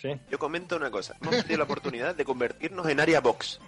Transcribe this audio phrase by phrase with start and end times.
[0.00, 0.10] Sí.
[0.30, 1.14] Yo comento una cosa.
[1.20, 3.58] Hemos tenido la oportunidad de convertirnos en área box.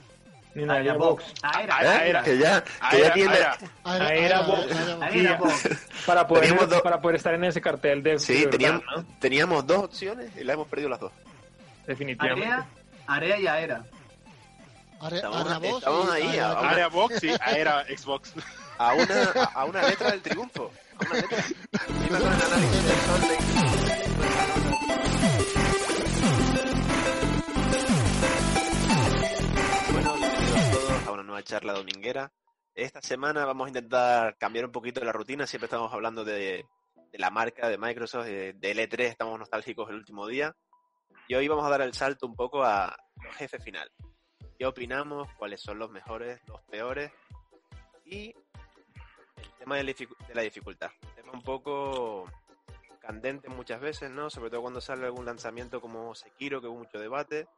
[0.55, 1.23] Una Aria Box.
[1.43, 1.89] Aera, ¿Eh?
[1.89, 2.23] Aera.
[2.25, 3.33] Que ya, que ya tiene...
[3.35, 3.57] Aera.
[3.85, 4.73] Aera- Aera Aera- Box.
[4.77, 5.69] Aera- Aera, Box.
[6.07, 8.85] Para poder, Teníamos dos- para poder estar en ese cartel de Sí, de verdad, teníamos,
[8.97, 9.05] ¿no?
[9.21, 11.13] teníamos dos opciones y las hemos perdido las dos.
[11.87, 12.47] Definitivamente.
[12.49, 12.67] Area,
[13.07, 13.85] Area y Aera.
[15.01, 16.71] Are- Estamos- Box estamos ahí, Aera- ahora.
[16.71, 18.33] Área Box y Aera Xbox.
[18.79, 20.73] A una, a, a una letra del triunfo.
[20.99, 21.45] A una letra.
[31.43, 32.33] charla dominguera.
[32.75, 35.47] Esta semana vamos a intentar cambiar un poquito la rutina.
[35.47, 36.67] Siempre estamos hablando de,
[37.13, 40.55] la marca de Microsoft, de, del E3, estamos nostálgicos el último día.
[41.29, 43.91] Y hoy vamos a dar el salto un poco a los jefes final.
[44.59, 45.29] ¿Qué opinamos?
[45.39, 47.11] ¿Cuáles son los mejores, los peores?
[48.05, 48.35] Y
[49.37, 49.85] el tema de
[50.35, 50.91] la, dificultad.
[51.15, 52.27] Tema un poco
[53.01, 54.29] candente muchas veces, ¿no?
[54.29, 57.49] Sobre todo cuando sale algún lanzamiento como Sekiro, que hubo mucho debate.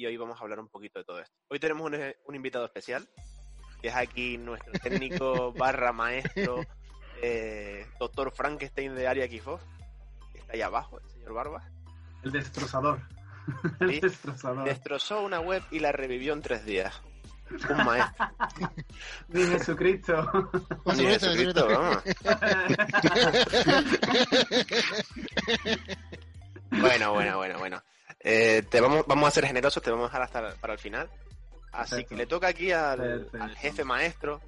[0.00, 1.36] Y hoy vamos a hablar un poquito de todo esto.
[1.50, 3.06] Hoy tenemos un, un invitado especial,
[3.82, 6.62] que es aquí nuestro técnico barra maestro,
[7.20, 9.62] eh, doctor Frankenstein de Área Xbox.
[10.32, 11.68] que Está ahí abajo, el señor Barba.
[12.22, 12.98] El destrozador.
[13.80, 14.00] El Sí.
[14.00, 14.64] destrozador.
[14.64, 16.98] Destrozó una web y la revivió en tres días.
[17.68, 18.26] Un maestro.
[19.28, 20.14] Mi Jesucristo.
[20.96, 21.68] Ni Jesucristo, Jesucristo, Jesucristo.
[21.68, 22.02] vamos.
[26.70, 27.82] Bueno, bueno, bueno, bueno.
[28.22, 31.08] Eh, te vamos, vamos a ser generosos, te vamos a dejar hasta para el final.
[31.72, 32.08] Así Perfecto.
[32.10, 34.40] que le toca aquí al, al jefe maestro,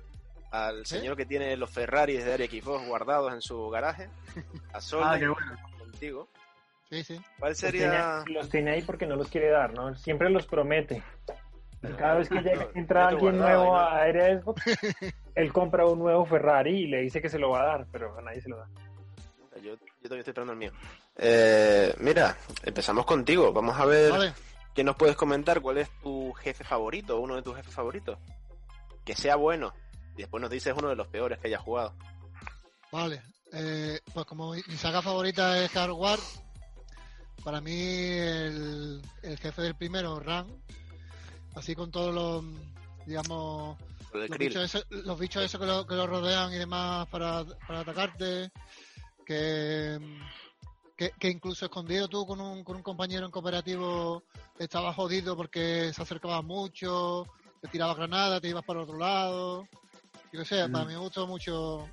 [0.50, 4.08] al señor que tiene los Ferraris de Área Xbox guardados en su garaje,
[4.72, 5.56] a Sol, Ah, qué bueno.
[5.78, 6.28] contigo.
[6.90, 7.20] Sí, sí.
[7.38, 8.22] ¿Cuál Los sería?
[8.24, 9.94] tiene, los tiene ahí porque no los quiere dar, ¿no?
[9.94, 11.02] Siempre los promete.
[11.96, 14.62] Cada vez que llega, entra alguien nuevo no- a Area Xbox,
[15.34, 18.18] él compra un nuevo Ferrari y le dice que se lo va a dar, pero
[18.18, 18.68] a nadie se lo da.
[19.62, 20.72] Yo, yo todavía estoy esperando el mío.
[21.16, 23.52] Eh, mira, empezamos contigo.
[23.52, 24.34] Vamos a ver Vale.
[24.74, 25.60] qué nos puedes comentar.
[25.60, 27.20] ¿Cuál es tu jefe favorito?
[27.20, 28.18] Uno de tus jefes favoritos.
[29.04, 29.72] Que sea bueno.
[30.14, 31.94] Y después nos dices uno de los peores que hayas jugado.
[32.90, 33.22] Vale,
[33.52, 36.18] eh, pues como mi saga favorita es Hard War,
[37.42, 40.46] para mí el, el jefe del primero, Ran,
[41.54, 42.44] así con todos los,
[43.06, 43.78] digamos,
[44.12, 47.80] los bichos, esos, los bichos esos que lo, que lo rodean y demás para, para
[47.80, 48.50] atacarte,
[49.24, 49.98] que,
[51.02, 54.22] que, que incluso escondido tú con un, con un compañero en cooperativo
[54.58, 57.26] estaba jodido porque se acercaba mucho,
[57.60, 59.68] te tiraba granadas, te ibas para otro lado.
[60.32, 60.88] Yo qué sé, para Mm.
[60.88, 61.88] mí me gustó mucho.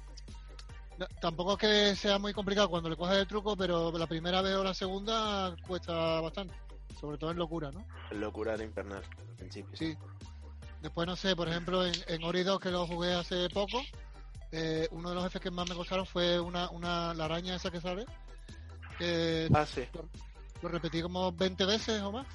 [0.97, 4.41] No, tampoco es que sea muy complicado cuando le coges el truco, pero la primera
[4.41, 6.53] vez o la segunda cuesta bastante.
[6.99, 7.85] Sobre todo en locura, ¿no?
[8.11, 9.01] Locura de infernal.
[9.29, 9.77] Al principio.
[9.77, 9.95] Sí.
[10.81, 13.81] Después, no sé, por ejemplo, en, en Ori 2, que lo jugué hace poco,
[14.51, 17.71] eh, uno de los jefes que más me costaron fue una, una la araña esa
[17.71, 18.05] que sale.
[18.99, 19.85] Que Ah, sí.
[20.61, 22.27] lo repetí como 20 veces o más.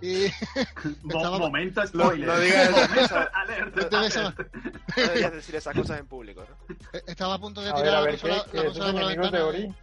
[0.00, 0.24] Y
[1.08, 2.26] Estaba- Momento spoiler.
[2.28, 2.80] no digas eso.
[2.88, 4.38] Momento alert, 20 veces alert.
[4.38, 4.96] más.
[4.96, 6.74] No deberías decir esas cosas en público, ¿no?
[6.92, 8.62] Eh, Estaba a punto de A ver, tirar a la ver, ¿qué, consola, qué la
[8.64, 9.44] esos consola por la ventana.
[9.46, 9.74] Ori?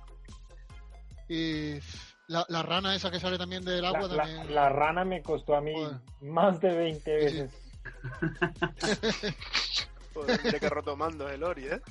[1.30, 1.80] Y
[2.28, 4.54] la, la rana esa que sale también del La, agua la- también.
[4.56, 5.98] la rana me costó a mí Joder.
[6.22, 7.42] más de 20 Sí, sí.
[7.42, 9.34] veces.
[10.14, 11.82] Joder, que roto mando el Ori, ¿eh?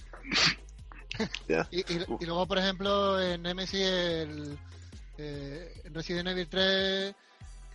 [1.70, 4.58] Y, y- y luego, por ejemplo, en Nemesis, el
[5.18, 7.14] eh, en Resident Evil 3,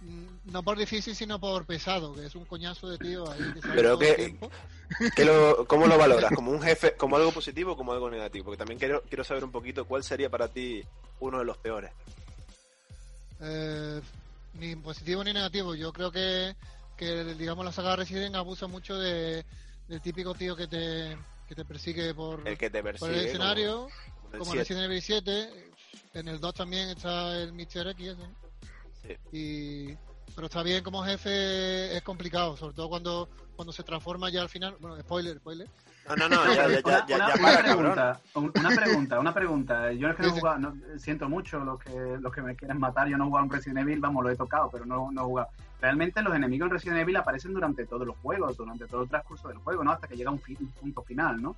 [0.02, 3.60] mm, no por difícil, sino por pesado, que es un coñazo de tío ahí que
[3.74, 4.36] Pero que-.
[5.16, 6.32] ¿Qué lo, ¿Cómo lo valoras?
[6.36, 8.46] ¿Como un jefe, como algo positivo o como algo negativo?
[8.46, 10.84] Porque también quiero, quiero saber un poquito cuál sería para ti
[11.20, 11.92] uno de los peores.
[13.42, 14.02] Eh,
[14.54, 15.76] ni positivo ni negativo.
[15.76, 16.56] Yo creo que,
[16.96, 19.46] que digamos, la saga Resident abusa mucho de,
[19.88, 21.18] del típico tío que te,
[21.56, 23.12] que te persigue por, El que te por persigue.
[23.12, 23.74] el como- escenario.
[24.22, 24.60] como el como siete.
[24.60, 25.50] Resident Evil 7,
[26.16, 27.88] en el 2 también está el Mr.
[27.90, 28.16] X.
[29.02, 29.16] Sí.
[29.32, 29.98] Y,
[30.36, 34.50] pero está bien como jefe, es complicado, sobre todo cuando, cuando se transforma ya al
[34.50, 34.76] final.
[34.80, 35.68] Bueno, spoiler, spoiler.
[36.10, 37.78] No, no, no, ya, ya, ya, Una- ya, una, ya una para, cabrón.
[37.78, 39.92] pregunta, un- una pregunta, una pregunta.
[39.94, 42.78] Yo es que no he jugado, no- siento mucho los que, los que me quieren
[42.80, 43.08] matar.
[43.08, 45.26] Yo no he jugado un Resident Evil, vamos, lo he tocado, pero no, no he
[45.26, 45.48] jugado.
[45.82, 49.48] Realmente los enemigos en Resident Evil aparecen durante todos los juegos, durante todo el transcurso
[49.48, 49.92] del juego, ¿no?
[49.92, 51.56] Hasta que llega un, un punto final, ¿no?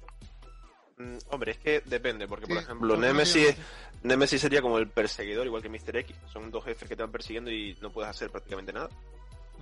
[0.98, 3.56] Mm, Hombre, es que depende, porque por ejemplo, Nemesis.
[4.04, 5.98] Nemesis sería como el perseguidor, igual que Mr.
[5.98, 6.16] X.
[6.32, 8.90] Son dos jefes que te van persiguiendo y no puedes hacer prácticamente nada.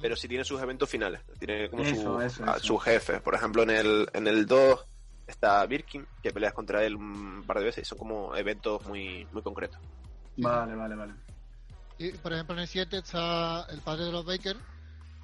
[0.01, 2.65] Pero sí tiene sus eventos finales, tiene como Eso, su, eso, a- eso.
[2.65, 3.19] su jefe.
[3.21, 4.85] Por ejemplo, en el, en el 2
[5.27, 9.27] está Birkin, que peleas contra él un par de veces y son como eventos muy,
[9.31, 9.79] muy concretos.
[10.37, 11.13] Vale, vale, vale.
[11.97, 14.57] Y, por ejemplo, en el 7 está el padre de los Baker,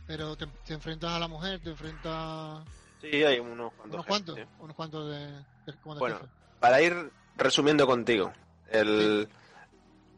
[0.07, 2.63] pero te, te enfrentas a la mujer, te enfrentas
[3.01, 3.93] Sí, hay unos cuantos.
[3.93, 4.41] unos jefes, cuantos, sí.
[4.59, 5.27] unos cuantos de,
[5.65, 6.29] de- como de Bueno, jefe.
[6.59, 8.31] Para ir resumiendo contigo,
[8.69, 9.27] el,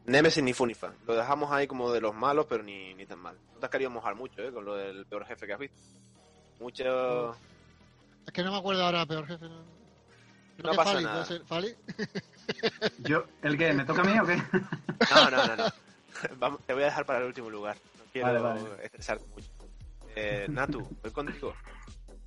[0.06, 0.92] Nemesis ni Funifa.
[1.06, 3.36] Lo dejamos ahí como de los malos, pero ni, ni tan mal.
[3.54, 4.52] No te has querido mojar mucho, ¿eh?
[4.52, 5.80] Con lo del peor jefe que has visto.
[6.58, 7.32] Mucho...
[8.26, 9.48] Es que no me acuerdo ahora, peor jefe.
[9.48, 9.62] No,
[10.56, 11.24] Creo No que pasa Fali, nada.
[11.24, 11.46] puede ser.
[11.46, 11.74] ¿Fali?
[12.98, 13.72] Yo, ¿El qué?
[13.72, 14.36] ¿Me toca a mí o qué?
[14.36, 15.64] No, no, no, no.
[16.38, 17.76] Vamos, te voy a dejar para el último lugar.
[17.98, 18.84] No quiero Vale, vale.
[18.84, 19.48] estresarte mucho.
[20.14, 21.54] Eh, Natu, voy contigo.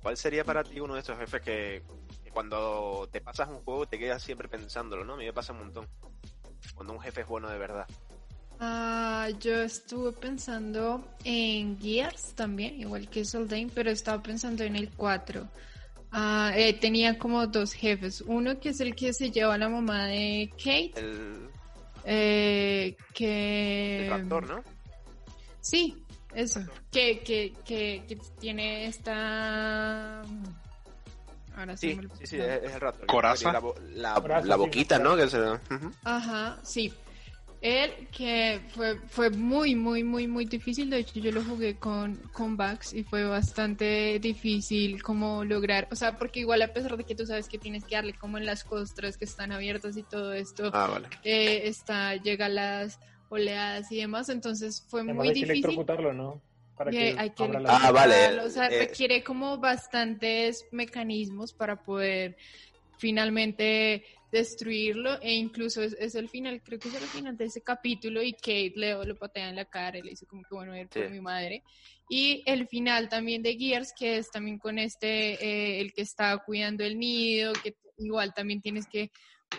[0.02, 1.82] ¿Cuál sería para ti uno de estos jefes que,
[2.24, 5.14] que cuando te pasas un juego te quedas siempre pensándolo, ¿no?
[5.14, 5.88] A mí me pasa un montón.
[6.74, 7.86] Cuando un jefe es bueno de verdad.
[8.58, 14.90] Ah, yo estuve pensando en Gears también, igual que Soldain, pero estaba pensando en el
[14.90, 15.46] 4.
[16.12, 18.22] Ah, eh, tenía como dos jefes.
[18.22, 21.50] Uno que es el que se lleva a la mamá de Kate, El,
[22.04, 24.06] eh, que...
[24.06, 24.62] el raptor, ¿no?
[25.60, 26.02] Sí,
[26.34, 26.60] eso.
[26.90, 30.22] Que, que, que, que tiene esta...
[31.56, 32.16] Ahora Sí, me olvidó.
[32.16, 33.06] sí, sí, es, es el raptor.
[33.06, 33.52] Coraza.
[33.52, 33.60] La,
[33.94, 34.98] la, Coraza, la sí, boquita.
[34.98, 35.16] ¿no?
[35.16, 35.38] Que se...
[36.04, 36.92] Ajá, sí.
[37.62, 40.90] Él que fue, fue muy, muy, muy, muy difícil.
[40.90, 45.96] De hecho, yo lo jugué con, con Vax y fue bastante difícil como lograr, o
[45.96, 48.44] sea, porque igual a pesar de que tú sabes que tienes que darle como en
[48.44, 51.08] las costras que están abiertas y todo esto, Ah, vale.
[51.24, 53.00] eh, está, llega las
[53.30, 55.64] oleadas y demás, entonces fue Además muy hay que difícil.
[55.64, 56.42] electrocutarlo, ¿no?
[56.76, 61.54] Para que hay que abra la- Ah, vale, O sea, eh, requiere como bastantes mecanismos
[61.54, 62.36] para poder
[62.98, 67.62] finalmente destruirlo e incluso es, es el final, creo que es el final de ese
[67.62, 70.76] capítulo y Kate le lo patea en la cara y le dice como que bueno,
[70.76, 71.10] ir por Sí.
[71.10, 71.62] mi madre.
[72.08, 76.36] Y el final también de Gears, que es también con este, eh, el que está
[76.38, 79.10] cuidando el nido, que igual también tienes que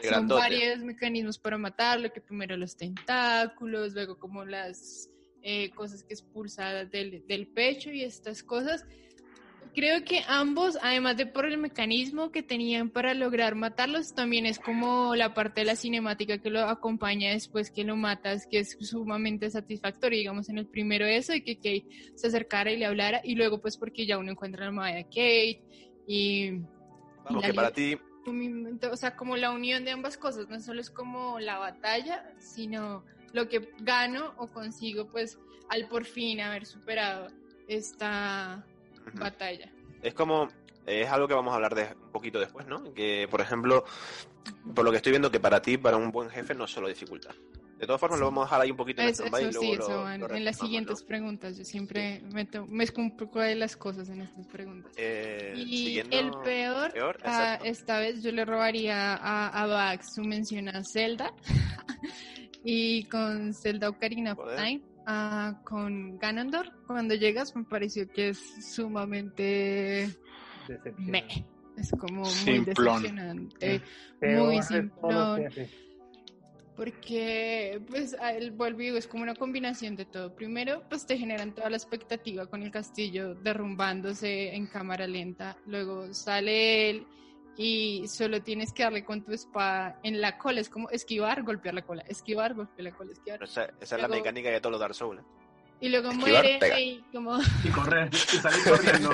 [0.02, 5.10] son varios mecanismos para matarlo, que primero los tentáculos, luego como las
[5.50, 8.86] eh, cosas que expulsa del, del pecho y estas cosas.
[9.74, 14.60] Creo que ambos, además de por el mecanismo que tenían para lograr matarlos, también es
[14.60, 18.76] como la parte de la cinemática que lo acompaña después que lo matas, que es
[18.82, 20.20] sumamente satisfactorio.
[20.20, 21.86] Digamos, en el primero eso, y que Kate
[22.16, 25.04] se acercara y le hablara, y luego pues porque ya uno encuentra la madre de
[25.06, 25.62] Kate,
[26.08, 26.52] y
[27.30, 27.98] la que para ti
[28.92, 33.06] o sea, como la unión de ambas cosas, no solo es como la batalla, sino
[33.34, 35.38] lo que gano o consigo, pues,
[35.70, 37.28] al por fin haber superado
[37.68, 38.66] esta
[39.14, 39.72] batalla.
[40.02, 40.48] es como
[40.86, 42.94] es algo que vamos a hablar de un poquito después, ¿no?
[42.94, 43.84] Que por ejemplo,
[44.74, 46.88] por lo que estoy viendo que para ti, para un buen jefe no es solo
[46.88, 47.36] dificultad.
[47.78, 49.60] De todas formas, lo vamos a dejar ahí un poquito en Eso, y eso luego
[49.62, 51.08] sí, eso lo- en, lo en las siguientes ¿no?
[51.08, 51.58] preguntas.
[51.58, 54.92] Yo siempre meto, mezclo un poco de las cosas en estas preguntas.
[54.96, 57.66] Eh, Y el peor, peor, ah, exacto.
[57.66, 61.32] esta vez yo le robaría a, a Vax su mención a Zelda
[62.70, 64.58] y con Zelda Ocarina of Joder.
[64.58, 70.04] Time, ah, con Ganondorf, cuando llegas me pareció que es sumamente.
[71.78, 72.66] Es como muy Simplón.
[72.66, 73.82] decepcionante.
[74.20, 75.44] Peor muy simplón.
[76.76, 80.36] Porque, pues, a él vuelvo es como una combinación de todo.
[80.36, 85.56] Primero, pues te generan toda la expectativa con el castillo derrumbándose en cámara lenta.
[85.66, 87.08] Luego sale él
[87.58, 90.62] y solo tienes que darle con tu espada en la cola.
[90.62, 93.44] Es como esquivar, golpear la cola, esquivar, golpear la cola, esquivar.
[93.44, 95.22] Esa, esa es la Luego- mecánica de todos los Dark Souls.
[95.22, 95.26] ¿eh?
[95.80, 96.80] Y luego Esquivar, muere pega.
[96.80, 97.38] y como...
[97.64, 99.12] Y correr, y salir corriendo.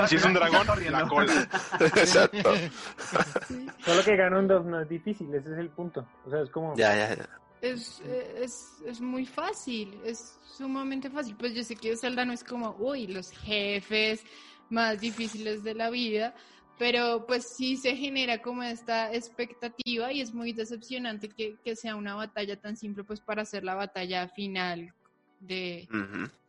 [0.00, 0.98] A Si es un dragón, corriendo.
[1.00, 1.48] la cola.
[1.80, 2.54] Exacto.
[3.84, 6.06] Solo que Ganondorf no es difícil, ese es el punto.
[6.26, 6.74] O sea, es como...
[6.76, 7.28] Ya, ya, ya.
[7.60, 8.00] Es,
[8.36, 11.36] es, es muy fácil, es sumamente fácil.
[11.36, 14.24] Pues yo sé que Zelda no es como, uy, los jefes
[14.68, 16.34] más difíciles de la vida,
[16.78, 21.94] pero pues sí se genera como esta expectativa y es muy decepcionante que, que sea
[21.96, 24.92] una batalla tan simple pues para hacer la batalla final
[25.40, 25.88] de...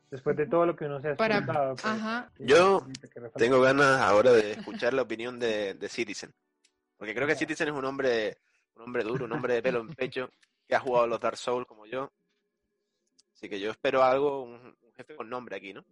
[0.10, 2.86] Después de todo lo que uno se ha Para- pues, Ajá, Yo.
[3.36, 6.32] Tengo ganas ahora de escuchar la opinión de, de Citizen.
[6.98, 8.38] Porque creo que Citizen es un hombre,
[8.76, 10.30] un hombre duro, un hombre de pelo en pecho,
[10.68, 12.12] que ha jugado los Dark Souls como yo.
[13.34, 15.84] Así que yo espero algo, un, un jefe con nombre aquí, ¿no?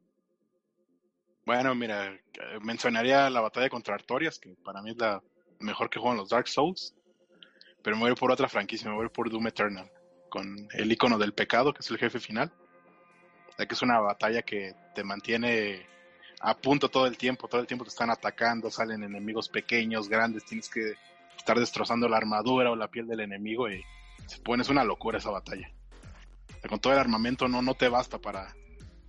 [1.45, 2.19] Bueno, mira, eh,
[2.61, 5.21] mencionaría la batalla contra Artorias, que para mí es la
[5.59, 6.93] mejor que juegan los Dark Souls.
[7.81, 9.89] Pero me voy por otra franquicia, me voy por Doom Eternal,
[10.29, 12.51] con el icono del pecado, que es el jefe final.
[13.53, 15.87] O que es una batalla que te mantiene
[16.41, 20.45] a punto todo el tiempo, todo el tiempo te están atacando, salen enemigos pequeños, grandes,
[20.45, 20.93] tienes que
[21.37, 23.83] estar destrozando la armadura o la piel del enemigo y
[24.25, 25.71] se pone, es una locura esa batalla.
[26.67, 28.55] Con todo el armamento no, no te basta para,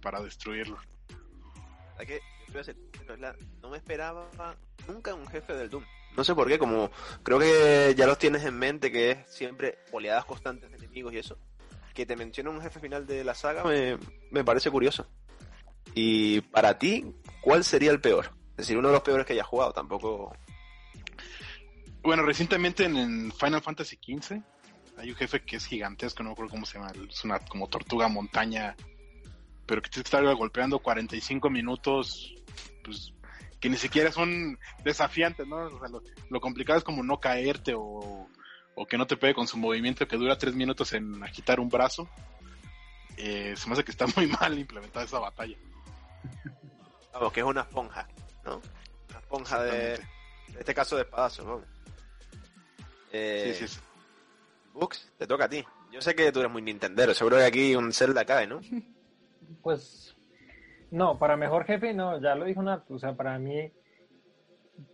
[0.00, 0.78] para destruirlo.
[3.62, 4.28] No me esperaba
[4.86, 5.84] nunca un jefe del Doom.
[6.16, 6.90] No sé por qué, como
[7.22, 11.18] creo que ya los tienes en mente, que es siempre oleadas constantes de enemigos y
[11.18, 11.38] eso.
[11.94, 13.98] Que te menciona un jefe final de la saga me,
[14.30, 15.06] me parece curioso.
[15.94, 18.30] Y para ti, ¿cuál sería el peor?
[18.50, 20.34] Es decir, uno de los peores que hayas jugado, tampoco...
[22.02, 24.42] Bueno, recientemente en, en Final Fantasy XV
[24.98, 27.68] hay un jefe que es gigantesco, no me acuerdo cómo se llama, es una como
[27.68, 28.76] tortuga montaña,
[29.72, 32.34] pero que tienes que estar golpeando 45 minutos,
[32.84, 33.14] pues
[33.58, 35.64] que ni siquiera son desafiantes, ¿no?
[35.64, 38.28] O sea, lo, lo complicado es como no caerte o,
[38.74, 41.70] o que no te pegue con su movimiento que dura tres minutos en agitar un
[41.70, 42.06] brazo.
[43.16, 45.56] Eh, se me hace que está muy mal implementada esa batalla.
[47.14, 48.06] Vamos, que es una esponja,
[48.44, 48.60] ¿no?
[49.08, 51.62] Una esponja de, en este caso de espadazo, ¿no?
[53.10, 53.80] Eh, Sí, sí, sí.
[54.74, 55.64] Bux, te toca a ti.
[55.90, 58.60] Yo sé que tú eres muy Nintendero, seguro que aquí un Zelda cae, ¿no?
[59.62, 60.16] Pues
[60.90, 62.90] no, para mejor jefe, no, ya lo dijo Nat.
[62.90, 63.72] O sea, para mí,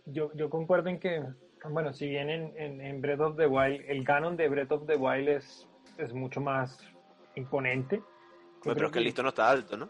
[0.05, 1.23] yo, yo concuerdo en que,
[1.69, 4.87] bueno, si bien en, en, en Breath of the Wild, el canon de Breath of
[4.87, 6.79] the Wild es, es mucho más
[7.35, 7.97] imponente.
[7.97, 8.03] yo
[8.63, 9.89] Pero creo es que el listo no está alto, ¿no?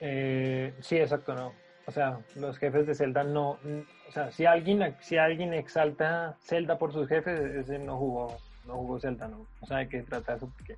[0.00, 1.52] Eh, sí, exacto, no.
[1.86, 3.58] O sea, los jefes de Zelda no.
[4.08, 8.74] O sea, si alguien, si alguien exalta Zelda por sus jefes, ese no jugó, no
[8.74, 9.46] jugó Zelda, no.
[9.60, 10.76] O sea, hay que tratar eso porque.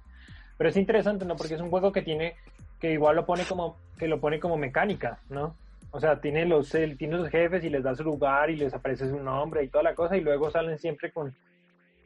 [0.58, 1.36] Pero es interesante, ¿no?
[1.36, 2.36] Porque es un juego que tiene,
[2.80, 5.56] que igual lo pone como, que lo pone como mecánica, ¿no?
[5.92, 8.74] O sea, tiene los, él tiene los jefes y les da su lugar y les
[8.74, 11.34] aparece su nombre y toda la cosa y luego salen siempre con,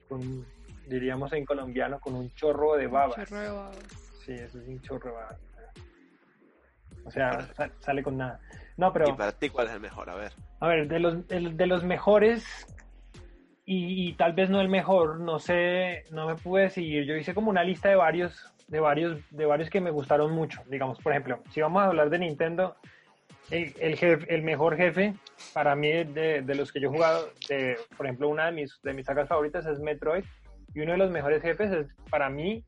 [0.08, 0.44] con
[0.86, 3.16] diríamos en colombiano, con un chorro de babas.
[3.28, 3.78] Chorro de babas.
[4.24, 5.40] Sí, eso es un chorro de babas.
[7.04, 8.38] O sea, sa- sale con nada.
[8.76, 9.08] No, pero...
[9.08, 10.08] Y para ti, ¿cuál es el mejor?
[10.10, 10.32] A ver.
[10.60, 12.44] A ver, de los, el- de los mejores
[13.64, 17.04] y, y tal vez no el mejor, no sé, no me pude decidir.
[17.06, 20.62] Yo hice como una lista de varios, de varios, de varios que me gustaron mucho.
[20.68, 22.76] Digamos, por ejemplo, si vamos a hablar de Nintendo,
[23.50, 25.14] el, el, jef- el mejor jefe
[25.52, 28.80] para mí de, de los que yo he jugado, de, por ejemplo, una de mis,
[28.82, 30.24] de mis sagas favoritas es Metroid
[30.72, 32.64] y uno de los mejores jefes es para mí,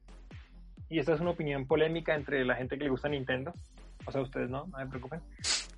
[0.88, 3.54] y esta es una opinión polémica entre la gente que le gusta Nintendo,
[4.04, 5.21] o sea, ustedes no, no se preocupen.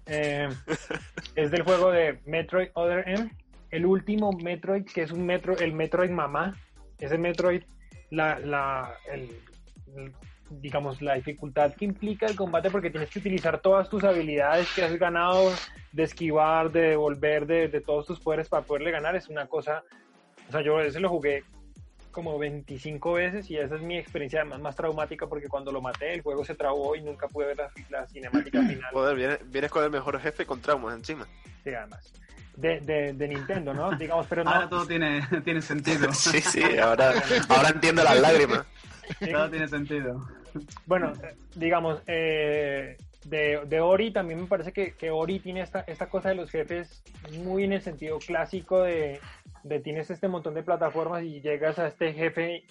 [0.07, 0.49] Eh,
[1.37, 3.31] es del juego de Metroid Other M,
[3.71, 6.57] el último Metroid, que es un Metro, el Metroid Mamá.
[6.99, 7.63] Ese Metroid,
[8.11, 9.29] la, la, el-
[10.51, 14.83] digamos, la dificultad que implica el combate, porque tienes que utilizar todas tus habilidades que
[14.85, 15.53] has ganado,
[15.93, 19.83] de esquivar, de devolver, de, de todos tus poderes para poderle ganar, es una cosa.
[20.49, 21.45] O sea, yo ese lo jugué
[22.15, 26.15] como 25 veces y esa es mi experiencia además más traumática porque cuando lo maté
[26.15, 28.91] el juego se trabó y nunca pude ver la, la cinemática final.
[28.93, 31.27] Joder, vienes, vienes con el mejor jefe con traumas encima.
[31.65, 32.13] Sí, además.
[32.57, 33.91] De, de, de Nintendo, ¿no?
[33.97, 34.51] Digamos, pero no.
[34.51, 36.09] Ahora todo tiene, tiene sentido.
[36.13, 37.13] Sí, sí, ahora,
[37.49, 38.65] ahora entiendo las lágrimas.
[39.31, 40.21] Todo tiene sentido.
[40.87, 41.13] Bueno,
[41.57, 46.29] digamos, eh, de, de Ori también me parece que, que Ori tiene esta, esta cosa
[46.29, 47.03] de los jefes
[47.43, 49.21] muy en el sentido clásico de,
[49.63, 52.65] de tienes este montón de plataformas y llegas a este jefe,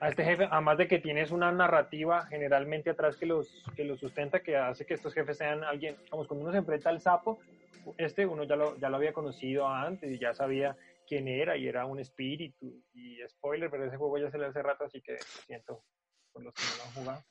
[0.00, 3.98] a este jefe, además de que tienes una narrativa generalmente atrás que los, que los
[3.98, 7.38] sustenta, que hace que estos jefes sean alguien, vamos, cuando uno se enfrenta al sapo,
[7.96, 10.76] este uno ya lo, ya lo había conocido antes y ya sabía
[11.08, 14.62] quién era y era un espíritu y spoiler, pero ese juego ya se le hace
[14.62, 15.82] rato, así que siento
[16.32, 17.24] por los que no lo han jugado.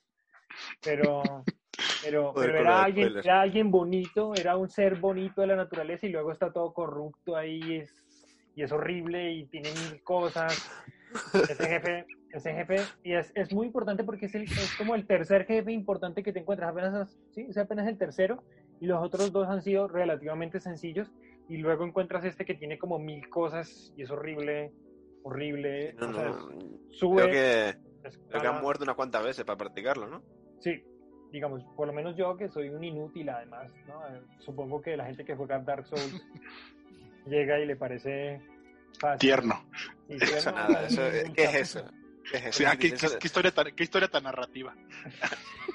[0.81, 1.21] Pero,
[2.03, 6.09] pero, pero era alguien, era alguien bonito, era un ser bonito de la naturaleza y
[6.09, 7.93] luego está todo corrupto ahí y es,
[8.55, 10.69] y es horrible y tiene mil cosas.
[11.33, 15.05] Ese jefe, ese jefe, y es, es muy importante porque es, el, es como el
[15.05, 18.43] tercer jefe importante que te encuentras, apenas, sí, es apenas el tercero
[18.81, 21.09] y los otros dos han sido relativamente sencillos
[21.49, 24.71] y luego encuentras este que tiene como mil cosas y es horrible,
[25.23, 25.93] horrible.
[25.93, 26.49] No, o sea, no,
[26.91, 28.49] sube, creo que, creo que escala.
[28.49, 30.21] han muerto unas cuantas veces para practicarlo, ¿no?
[30.59, 30.83] Sí,
[31.31, 34.01] digamos, por lo menos yo que soy un inútil además, ¿no?
[34.39, 36.25] Supongo que la gente que juega Dark Souls
[37.25, 38.41] llega y le parece
[38.99, 39.19] fácil.
[39.19, 39.55] Tierno.
[40.09, 40.87] Y Eso nada,
[41.35, 41.85] ¿qué es eso?
[42.51, 44.73] Sí, ah, ¿qué, qué- qué historia tan, qué historia tan narrativa.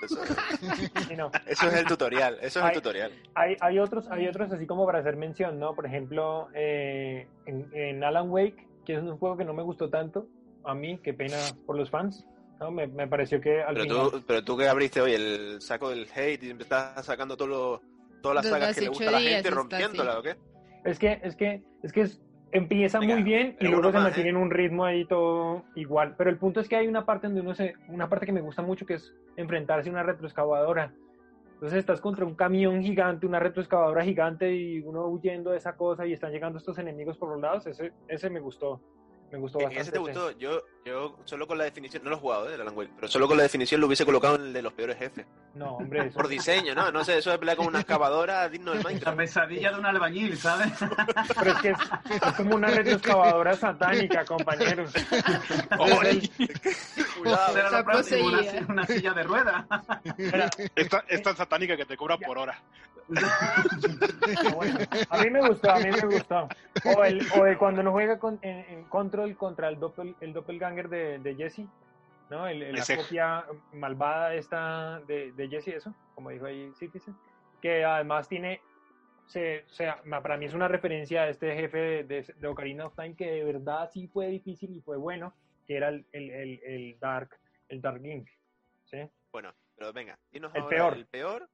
[0.03, 0.21] eso-
[1.09, 1.31] Sí, no.
[1.47, 2.75] eso es el tutorial, eso es el Ay.
[2.75, 3.13] tutorial.
[3.35, 5.75] Hay, hay otros, hay otros así como para hacer mención, ¿no?
[5.75, 9.89] Por ejemplo, eh, en, en Alan Wake, que es un juego que no me gustó
[9.89, 10.27] tanto,
[10.65, 12.25] a mí, qué pena por los fans,
[12.61, 12.71] ¿no?
[12.71, 14.11] Me, me pareció que al Pero final...
[14.11, 17.83] tú, pero tú que abriste hoy el saco del hate y estás sacando todo lo-
[18.23, 20.21] todas las Desde sagas que le gusta a la gente rompiéndola, así.
[20.21, 20.37] ¿o qué?
[20.85, 22.21] Es que, es que, es que es-
[22.53, 24.33] empieza Venga, muy bien y luego se más, mantiene ¿eh?
[24.33, 26.15] en un ritmo ahí todo igual.
[26.17, 28.41] Pero el punto es que hay una parte donde uno se, una parte que me
[28.41, 30.93] gusta mucho que es enfrentarse a una retroexcavadora.
[31.55, 36.07] Entonces estás contra un camión gigante, una retroexcavadora gigante y uno huyendo de esa cosa
[36.07, 37.67] y están llegando estos enemigos por los lados.
[37.67, 38.81] Ese, ese me gustó.
[39.33, 39.81] Me gustó ¿En bastante.
[39.83, 40.31] ese te gustó?
[40.39, 42.55] Yo, yo solo con la definición, no lo he jugado, ¿eh?
[42.55, 44.75] El Alan Wake, pero solo con la definición lo hubiese colocado en el de los
[44.75, 45.25] peores jefes.
[45.55, 46.93] No, hombre, eso- Por diseño, ¿no?
[46.93, 49.17] No sé, eso de pelear con una excavadora digno del La Minecraft.
[49.17, 50.69] pesadilla de un albañil, ¿sabes?
[51.39, 51.79] pero es que es,
[52.11, 54.93] es como una retroexcavadora satánica, compañeros.
[55.79, 56.31] Oye,
[57.19, 57.57] Cuidado.
[57.57, 58.29] Era próximo,
[58.69, 59.65] una, silla de ruedas.
[61.09, 62.59] Es tan satánica que te cobra por hora.
[64.55, 64.79] Bueno,
[65.09, 66.49] a mí me gustó, a mí me gustó.
[66.85, 70.15] O, el, o de cuando uno juega con, en, en Control el contra el, doppel,
[70.21, 71.67] el doppelganger de, de Jesse,
[72.31, 72.47] ¿no?
[72.47, 77.15] El, el- la copia malvada esta de, de Jesse, eso, como dijo ahí Citizen,
[77.61, 78.61] que además tiene,
[79.27, 82.95] se, o sea, ma- para mí es una referencia a este jefe de Ocarina of
[82.97, 85.35] Time que de verdad sí fue difícil y fue bueno,
[85.73, 87.31] que era el, el, el, el Dark,
[87.69, 88.29] el Dark Link,
[88.85, 88.99] ¿sí?
[89.31, 90.95] Bueno, pero venga, dinos El ahora peor.
[90.95, 91.49] el peor.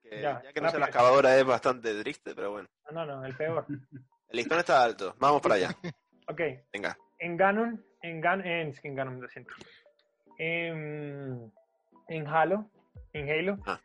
[0.00, 2.68] Que Ya, ya, que no sea la excavadora es bastante triste, pero bueno.
[2.92, 3.66] No, no, no, el peor.
[4.28, 5.14] El listón está alto.
[5.18, 5.70] Vamos para allá.
[6.26, 6.40] Ok,
[6.72, 6.96] Venga.
[7.18, 9.52] en Ganon, en Gan, en, en Ganon, lo siento.
[10.38, 11.52] En,
[12.08, 12.70] en Halo,
[13.12, 13.82] en Halo, has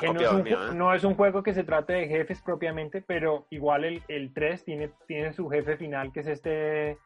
[0.00, 0.74] que no es, un, mío, ¿eh?
[0.76, 4.64] no es un juego que se trate de jefes propiamente, pero igual el, el 3
[4.64, 6.98] tiene, tiene su jefe final, que es este,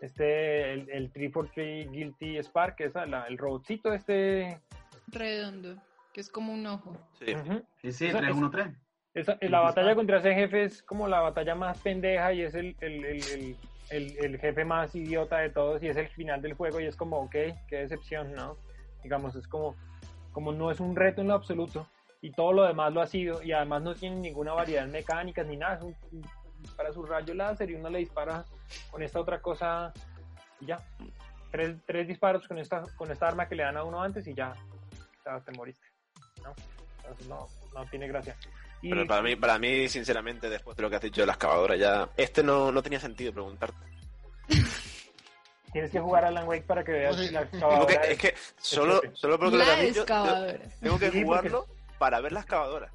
[0.00, 4.60] este el, el 343 Guilty Spark, que es la- el robotcito este.
[5.08, 5.76] Redondo,
[6.12, 6.96] que es como un ojo.
[7.18, 7.34] Sí.
[7.34, 7.62] ujú.
[7.82, 8.74] Sí, sí, Esa- 3-1-3.
[9.14, 12.76] Esa- la batalla contra ese jefe es como la batalla más pendeja y es el,
[12.80, 13.56] el, el, el-
[13.90, 16.96] el- el jefe más idiota de todos y es el final del juego y es
[16.96, 17.30] como, ok,
[17.68, 18.56] qué decepción, ¿no?
[19.04, 19.76] Digamos, es como,
[20.32, 21.86] como no es un reto en lo absoluto
[22.22, 25.46] y todo lo demás lo ha sido y además no tiene ninguna variedad en mecánicas
[25.46, 26.24] ni nada, es un, un-
[26.64, 28.44] dispara su rayo láser y uno le dispara
[28.90, 29.92] con esta otra cosa
[30.60, 30.78] y ya.
[31.50, 34.34] Tres, tres disparos con esta, con esta arma que le dan a uno antes y
[34.34, 34.54] ya,
[35.24, 35.86] ya te moriste,
[36.42, 36.52] ¿no?
[36.98, 38.36] Entonces no, no tiene gracia.
[38.82, 41.34] Y- Pero para mí, para mí, sinceramente, después de lo que has dicho de la
[41.34, 42.08] excavadora, ya.
[42.16, 43.78] Este no, no tenía sentido preguntarte.
[45.72, 48.00] Tienes que jugar a Alan Wake para que veas la Tengo excavadora.
[48.02, 51.66] que- es que solo, solo porque lo que has dicho, tengo que Sí, porque- jugarlo
[51.98, 52.90] para ver la excavadora.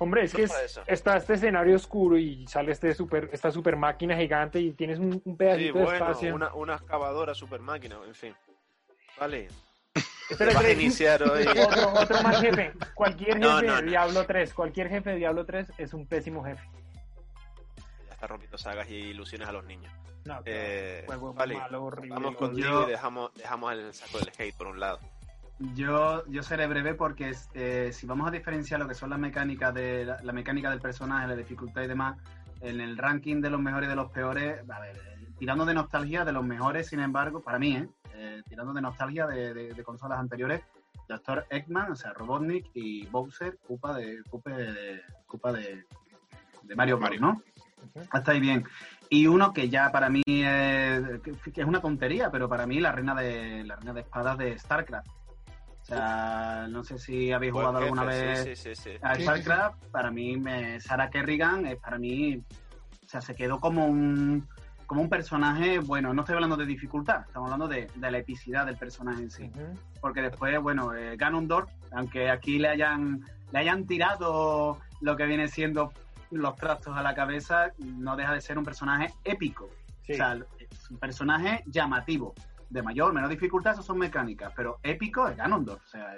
[0.00, 4.16] Hombre, es que es- está este escenario oscuro y sale este super, esta super máquina
[4.16, 6.34] gigante y tienes un, un Sí, pedacito de espacio.
[6.34, 8.34] una, una excavadora super máquina, en fin.
[9.18, 9.48] Vale.
[10.30, 11.42] Espera, Vas a espera, iniciar hoy.
[11.48, 12.72] otro, otro más jefe.
[12.94, 13.90] Cualquier jefe No, no, de no.
[13.90, 16.62] Diablo 3, cualquier jefe de Diablo 3 es un pésimo jefe.
[18.06, 19.92] Ya está rompiendo sagas y ilusiones a los niños.
[20.26, 22.14] No, Eh, juego vale, malo, horrible.
[22.14, 25.00] Vamos contigo y dejamos, dejamos el saco del hate por un lado.
[25.74, 29.74] Yo, yo seré breve porque eh, si vamos a diferenciar lo que son las mecánicas
[29.74, 32.16] de la, la mecánica del personaje, la dificultad y demás,
[32.60, 35.74] en el ranking de los mejores y de los peores, a ver, eh, tirando de
[35.74, 37.88] nostalgia de los mejores, sin embargo, para mí, ¿eh?
[38.14, 40.62] Eh, tirando de nostalgia de, de- de consolas anteriores,
[41.08, 41.46] Dr.
[41.50, 45.84] Eggman, o sea, Robotnik y Bowser, culpa de, culpa de, culpa de,
[46.62, 47.20] de Mario Mario.
[47.20, 47.42] ¿no?
[48.10, 48.64] Hasta ahí bien.
[49.08, 52.78] Y uno que ya para mí es, que que es una tontería, pero para mí
[52.78, 55.08] la reina de la reina de espadas de StarCraft.
[55.88, 58.90] O sea, no sé si habéis Buen jugado alguna jefe, vez Sí, sí, sí.
[58.92, 58.98] sí.
[59.00, 59.84] a StarCraft.
[59.90, 64.46] Para mí, me, Sarah Kerrigan es para mí, o sea, se quedó como un
[64.86, 68.64] como un personaje, bueno, no estoy hablando de dificultad, estamos hablando de, de la epicidad
[68.64, 69.50] del personaje en sí
[70.00, 75.48] porque después, bueno, eh, Ganondorf, aunque aquí le hayan, le hayan tirado lo que viene
[75.48, 75.92] siendo
[76.30, 79.70] los trastos a la cabeza, no deja de ser un personaje épico.
[80.02, 80.12] Sí.
[80.12, 82.34] O sea, es un personaje llamativo.
[82.70, 86.14] De mayor, menor dificultad, eso son mecánicas, pero épico es Ganondorf, o sea,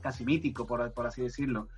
[0.00, 1.68] casi mítico, por, por así decirlo.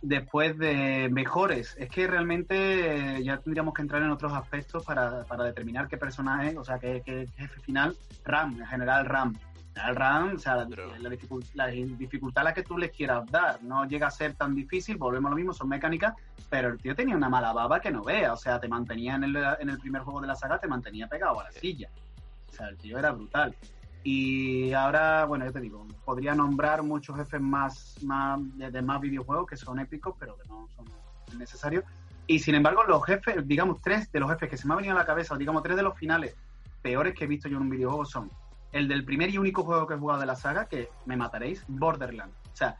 [0.00, 5.24] Después de mejores, es que realmente eh, ya tendríamos que entrar en otros aspectos para,
[5.24, 9.36] para determinar qué personaje, o sea, qué, qué jefe final, Ram, en general Ram.
[9.74, 10.92] El RAM, o sea, la, Pero-
[11.54, 14.98] la dificultad a la que tú les quieras dar no llega a ser tan difícil,
[14.98, 16.14] volvemos a lo mismo, son mecánicas,
[16.50, 19.24] pero el tío tenía una mala baba que no vea, o sea, te mantenía en
[19.24, 21.88] el, en el primer juego de la saga, te mantenía pegado a la silla.
[22.52, 23.56] O sea, el tío era brutal.
[24.04, 29.00] Y ahora, bueno, yo te digo, podría nombrar muchos jefes más, más de, de más
[29.00, 30.86] videojuegos que son épicos, pero que no son
[31.38, 31.84] necesarios.
[32.26, 34.94] Y sin embargo, los jefes, digamos, tres de los jefes que se me han venido
[34.96, 36.36] a la cabeza, o digamos, tres de los finales
[36.82, 38.30] peores que he visto yo en un videojuego son
[38.72, 41.64] el del primer y único juego que he jugado de la saga, que me mataréis,
[41.68, 42.34] Borderlands.
[42.52, 42.78] O sea,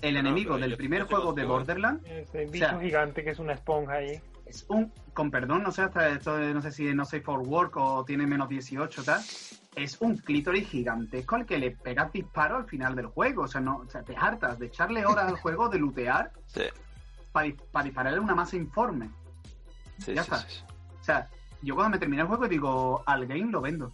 [0.00, 1.44] el No, no, enemigo del primer juego de.
[1.44, 4.20] Borderlands Ese O bicho sea, gigante que es una esponja ahí.
[4.46, 7.40] Es un, con perdón, no sé hasta esto, de- no sé si no sé for
[7.40, 9.20] work o tiene menos 18 tal,
[9.74, 13.60] es un clítoris gigantesco al que le pegas disparo al final del juego, o sea,
[13.60, 16.62] no, o sea, te hartas de echarle horas al juego, de lootear, Sí,
[17.32, 19.10] para dispararle una masa informe.
[19.98, 20.46] sí, Ya sí, está.
[21.00, 21.28] O sea,
[21.62, 23.92] yo cuando me terminé el juego digo, al game lo vendo.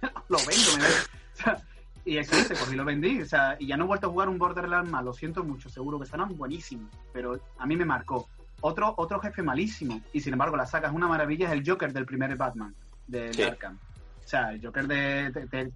[0.28, 1.62] lo vendo, me da- o sea,
[2.04, 3.20] y eso hice, cogí lo vendí.
[3.22, 5.68] O sea, y ya no he vuelto a jugar un Borderlands más, lo siento mucho,
[5.68, 6.90] seguro que estarán buenísimos.
[7.12, 8.28] Pero a mí me marcó.
[8.62, 11.92] Otro, otro jefe malísimo, y sin embargo la saga es una maravilla, es el Joker
[11.92, 12.74] del primer Batman,
[13.06, 13.42] de, Sí.
[13.42, 13.74] de Arkham.
[13.76, 15.72] O sea, el Joker de, te, te-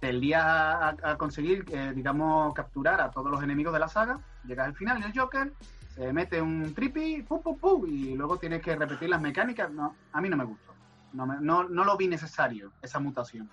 [0.00, 4.20] te lías a, a conseguir, eh, digamos, capturar a todos los enemigos de la saga,
[4.44, 5.52] llegas al final y el Joker
[5.88, 9.70] se mete un trippy, pu, pu, pu, y luego tienes que repetir las mecánicas.
[9.72, 10.74] No, a mí no me gustó.
[11.14, 13.50] No, me- no, no lo vi necesario, esa mutación.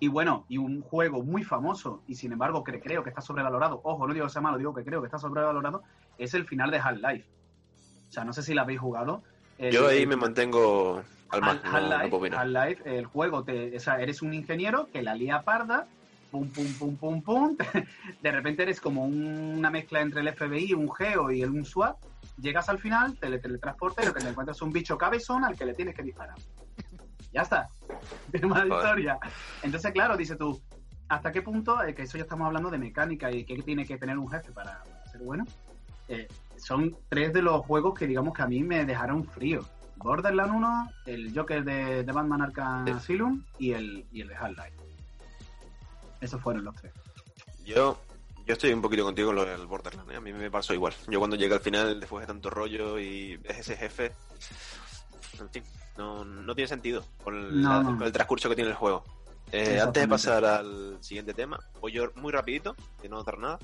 [0.00, 3.80] Y bueno, y un juego muy famoso, y sin embargo que creo que está sobrevalorado,
[3.82, 5.82] ojo, no digo que sea malo, digo que creo que está sobrevalorado,
[6.16, 7.28] es el final de Half-Life.
[8.08, 9.22] O sea, no sé si lo habéis jugado.
[9.70, 14.00] Yo ahí me mantengo al más, Hal- no, no Half-Life, el juego, te, o sea,
[14.00, 15.86] eres un ingeniero que la lía parda,
[16.30, 17.56] pum, pum, pum, pum, pum,
[18.22, 21.96] de repente eres como un- una mezcla entre el FBI, un geo y un SWAT,
[22.40, 25.44] llegas al final, te le teletransportas y lo que te encuentras es un bicho cabezón
[25.44, 26.36] al que le tienes que disparar.
[27.32, 27.68] Ya está.
[28.28, 28.68] De Joder.
[28.68, 29.18] historia.
[29.62, 30.60] Entonces, claro, dice tú,
[31.08, 33.98] ¿hasta qué punto, eh, que eso ya estamos hablando de mecánica y qué tiene que
[33.98, 35.44] tener un jefe para, para ser bueno?
[36.08, 39.64] Eh, son tres de los juegos que digamos que a mí me dejaron frío.
[39.96, 42.92] Borderlands 1, el Joker de, de Batman Arkham Sí.
[42.92, 44.76] Asylum y el, y el de Half-Life.
[46.20, 46.92] Esos fueron los tres.
[47.64, 47.98] Yo,
[48.46, 50.16] yo estoy un poquito contigo con lo del Borderlands, ¿eh?
[50.16, 50.94] a mí me pasó igual.
[51.08, 54.12] Yo cuando llegué al final, después de tanto rollo y ves ese jefe,
[55.40, 55.62] en fin,
[55.96, 57.96] no, no tiene sentido con el, No, la- no.
[57.98, 59.04] con el transcurso que tiene el juego.
[59.50, 63.58] Eh, antes de pasar al siguiente tema, voy yo muy rapidito, que no notar nada.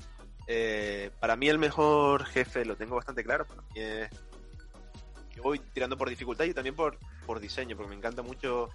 [0.47, 4.09] Eh, para mí el mejor jefe lo tengo bastante claro, para mí es...
[5.35, 8.69] Yo voy tirando por dificultad y también por, por diseño, porque me encanta mucho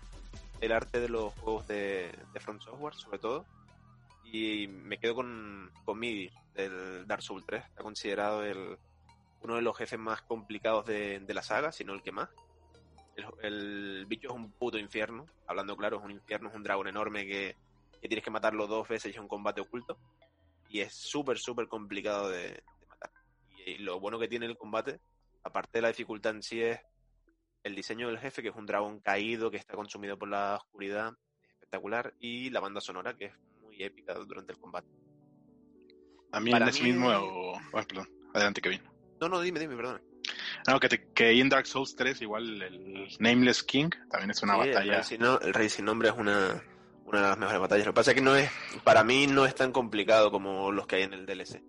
[0.60, 3.46] el arte de los juegos de, de Front Software, sobre todo.
[4.24, 7.64] Y me quedo con, con Midi, del Dark Souls 3.
[7.64, 8.76] Está considerado el,
[9.42, 12.28] uno de los jefes más complicados de, de la saga, si no el que más.
[13.16, 16.88] El, el bicho es un puto infierno, hablando claro, es un infierno, es un dragón
[16.88, 17.56] enorme que,
[18.00, 19.96] que tienes que matarlo dos veces y es un combate oculto.
[20.70, 23.10] Y es súper, súper complicado de, de matar.
[23.66, 25.00] Y, lo bueno que tiene el combate,
[25.42, 26.78] aparte de la dificultad en sí, es
[27.64, 31.12] el diseño del jefe, que es un dragón caído que está consumido por la oscuridad,
[31.54, 34.88] espectacular, y la banda sonora, que es muy épica durante el combate.
[36.32, 37.08] A mí Para en ese mí- mismo...
[37.10, 38.80] o- ah, perdón, adelante Kevin.
[39.20, 40.00] No, no, dime, dime, perdón.
[40.68, 44.54] No, que, te- que en Dark Souls 3 igual el Nameless King también es una
[44.54, 44.94] Sí, El batalla.
[44.94, 46.62] Rey, sin, no- el Rey sin nombre es una,
[47.10, 47.86] una de las mejores batallas.
[47.86, 48.50] Lo que pasa es que no es,
[48.84, 51.62] para mí no es tan complicado como los que hay en el DLC.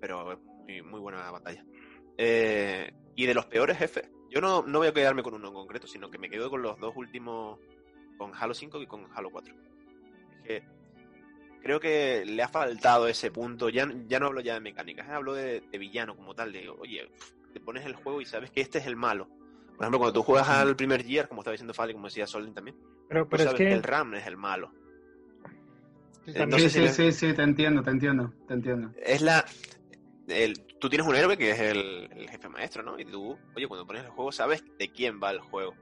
[0.00, 1.64] Pero es muy, muy buena batalla.
[2.18, 5.54] Eh, y de los peores jefes, yo no, no voy a quedarme con uno en
[5.54, 7.58] concreto, sino que me quedo con los dos últimos,
[8.18, 9.54] con Halo 5 y con Halo 4.
[9.54, 10.62] Es que
[11.62, 15.32] creo que le ha faltado ese punto, ya, ya no hablo ya de mecánicas, hablo
[15.32, 17.08] de, villano como tal, de, oye,
[17.52, 19.28] te pones el juego y sabes que este es el malo.
[19.68, 22.54] Por ejemplo, cuando tú juegas al primer Gear, como estaba diciendo Fali, como decía Solin
[22.54, 22.76] también,
[23.14, 23.64] Pero, pero es que...
[23.66, 24.72] que el RAM es el malo.
[26.26, 28.90] Sí, no sí, sé sí, sí, sí, te entiendo, te entiendo, te entiendo.
[29.04, 29.44] Es la...
[30.28, 32.98] el- tú tienes un héroe que es el, el jefe maestro, ¿no?
[32.98, 35.74] Y tú, oye, cuando pones el juego sabes de quién va el juego,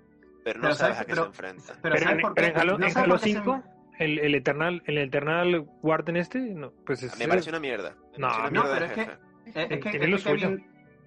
[0.44, 1.72] pero no Pero sabes sabes- a qué pero- se enfrenta.
[1.80, 3.62] Pero, Pero ¿sabes en, Halo, ¿No en Halo por qué se- 5,
[4.00, 7.94] el, el Eternal, el Eternal Warden este, no, pues es Me parece una mierda.
[8.18, 9.02] No, una no, pero es que-.
[9.02, 10.60] Eh, es que, es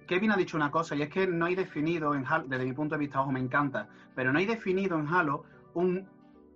[0.06, 2.72] Kevin ha dicho una cosa, y es que no hay definido en Halo, desde mi
[2.72, 6.08] punto de vista, ojo, me encanta, pero no hay definido en Halo un,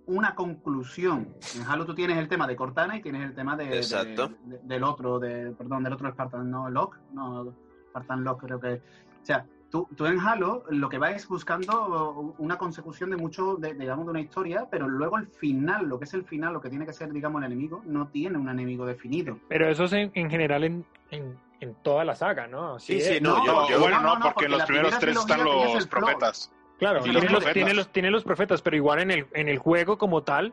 [0.07, 1.27] una conclusión.
[1.55, 4.31] En Halo tú tienes el tema de Cortana y tienes el tema de, de- Exacto.
[4.45, 7.53] de- del otro, de, perdón, del otro Spartan, no, Lock, no,
[7.89, 8.73] Spartan Lock creo que...
[9.21, 13.55] O sea, tú, tú en Halo lo que vas es buscando una consecución de mucho,
[13.55, 16.61] de, digamos, de una historia, pero luego el final, lo que es el final, lo
[16.61, 19.37] que tiene que ser, digamos, el enemigo, no tiene un enemigo definido.
[19.47, 22.75] Pero eso es en, en general en, en, en toda la saga, ¿no?
[22.75, 24.99] Así Sí, sí, no, No, yo, No, yo- bueno, no, porque porque en los primeros
[24.99, 26.51] tres están los profetas.
[26.81, 29.99] Claro, tiene los tiene, los, tiene los profetas, pero igual en el, en el juego
[29.99, 30.51] como tal,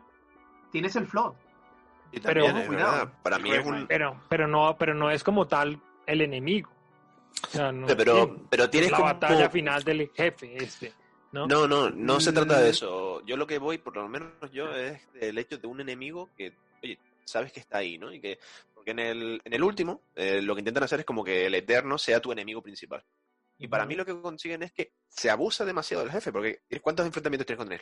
[0.71, 1.33] Tienes el flow.
[2.11, 3.11] y pero- también cuidado.
[3.23, 3.87] Para mí es un...
[3.87, 6.69] pero, pero no, pero no es como tal el enemigo.
[7.43, 9.09] O sea, no, Pero, pero tienes la como...
[9.11, 10.93] batalla final del jefe este,
[11.31, 11.47] ¿no?
[11.47, 12.61] No, no, no se trata Mm.
[12.61, 13.25] de eso.
[13.25, 16.53] Yo lo que voy, por lo menos yo, es el hecho de un enemigo que,
[16.83, 18.13] oye, sabes que está ahí, ¿no?
[18.13, 18.37] Y que,
[18.75, 21.55] porque en el, en el último, eh, lo que intentan hacer es como que el
[21.55, 23.03] Eterno sea tu enemigo principal.
[23.59, 27.05] Y para mí lo que consiguen es que se abusa demasiado del jefe, porque ¿cuántos
[27.05, 27.81] enfrentamientos tienes con él?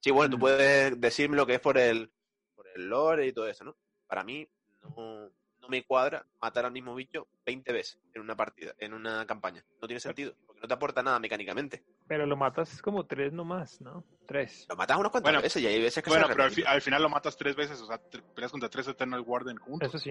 [0.00, 2.12] Sí, bueno, tú puedes decirme lo que es por el,
[2.54, 3.76] por el lore y todo eso, ¿no?
[4.06, 4.46] Para mí
[4.82, 9.24] no, no me cuadra matar al mismo bicho 20 veces en una partida, en una
[9.26, 9.64] campaña.
[9.80, 11.82] No tiene sentido, porque no te aporta nada mecánicamente.
[12.06, 14.04] Pero lo matas como tres nomás, ¿no?
[14.26, 14.66] Tres.
[14.68, 16.64] Lo matas unas cuantas Bueno, veces y hay veces que Bueno, se pero al, fi-
[16.66, 17.98] al final lo matas tres veces, o sea,
[18.34, 19.88] peleas contra tres Eternal Warden juntos.
[19.88, 20.10] Eso sí.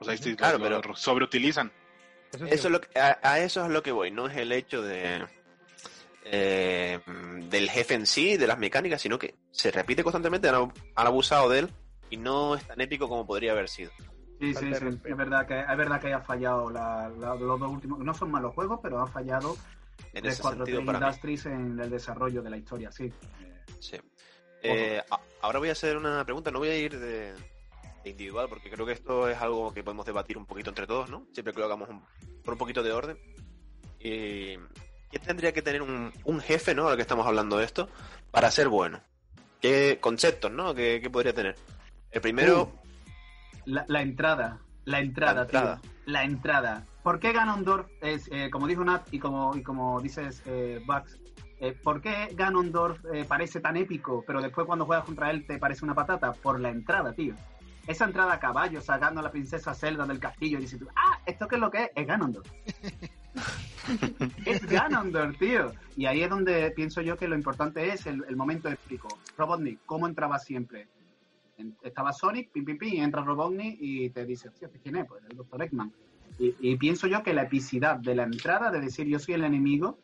[0.00, 1.72] O sea, ahí sí Claro, lo- lo pero- sobreutilizan.
[2.32, 2.52] Eso sí.
[2.54, 4.82] Eso es lo que- a, a eso es lo que voy, no es el hecho
[4.82, 5.24] de
[6.24, 7.00] eh,
[7.48, 11.48] del jefe en sí, de las mecánicas, sino que se repite constantemente, han, han abusado
[11.48, 11.70] de él
[12.10, 13.90] y no es tan épico como podría haber sido.
[14.40, 14.86] Sí, sí, sí.
[15.04, 17.98] Es verdad que es verdad que haya fallado la- la- los dos últimos.
[18.00, 19.56] No son malos juegos, pero ha fallado
[20.12, 21.04] En 3, ese 4, sentido, 3 para mí.
[21.06, 23.12] Industries en el desarrollo de la historia, sí.
[23.80, 23.96] Sí.
[24.62, 25.02] Eh,
[25.40, 27.32] ahora voy a hacer una pregunta, no voy a ir de,
[28.04, 31.10] de individual, porque creo que esto es algo que podemos debatir un poquito entre todos,
[31.10, 31.26] ¿no?
[31.32, 32.02] Siempre que lo hagamos un-
[32.44, 33.18] por un poquito de orden.
[34.00, 34.56] Y,
[35.10, 36.82] ¿Qué tendría que tener un, un jefe, ¿no?
[36.84, 37.88] Ahora que estamos hablando de esto,
[38.30, 39.00] para ser bueno?
[39.60, 40.74] ¿Qué conceptos, ¿no?
[40.74, 41.56] ¿Qué, qué podría tener?
[42.10, 44.58] El primero, Uh, la, la entrada.
[44.84, 45.80] La entrada, La entrada.
[45.80, 45.90] tío.
[46.06, 46.86] La entrada.
[47.02, 51.18] ¿Por qué Ganondorf es, eh, como dijo Nat y como, y como dices, eh, Bugs,
[51.60, 55.58] eh, ¿por qué Ganondorf eh, parece tan épico, pero después cuando juegas contra él te
[55.58, 56.32] parece una patata?
[56.32, 57.34] Por la entrada, tío.
[57.88, 61.18] Esa entrada a caballo, sacando a la princesa Zelda del castillo y dices tú, ah,
[61.26, 61.90] ¿esto qué es lo que es?
[61.96, 62.46] Es Ganondorf.
[64.44, 65.72] es Ganondorf, tío.
[65.96, 69.08] Y ahí es donde pienso yo que lo importante es el, el momento épico.
[69.36, 70.88] Robotnik, ¿cómo entraba siempre?
[71.56, 75.06] En- Estaba Sonic, pim, pim, pim, entra Robotnik y te dice, hostia, ¿quién es?
[75.06, 75.62] Pues el Dr.
[75.62, 75.92] Eggman.
[76.38, 79.44] Y, y pienso yo que la epicidad de la entrada, de decir yo soy el
[79.44, 79.98] enemigo,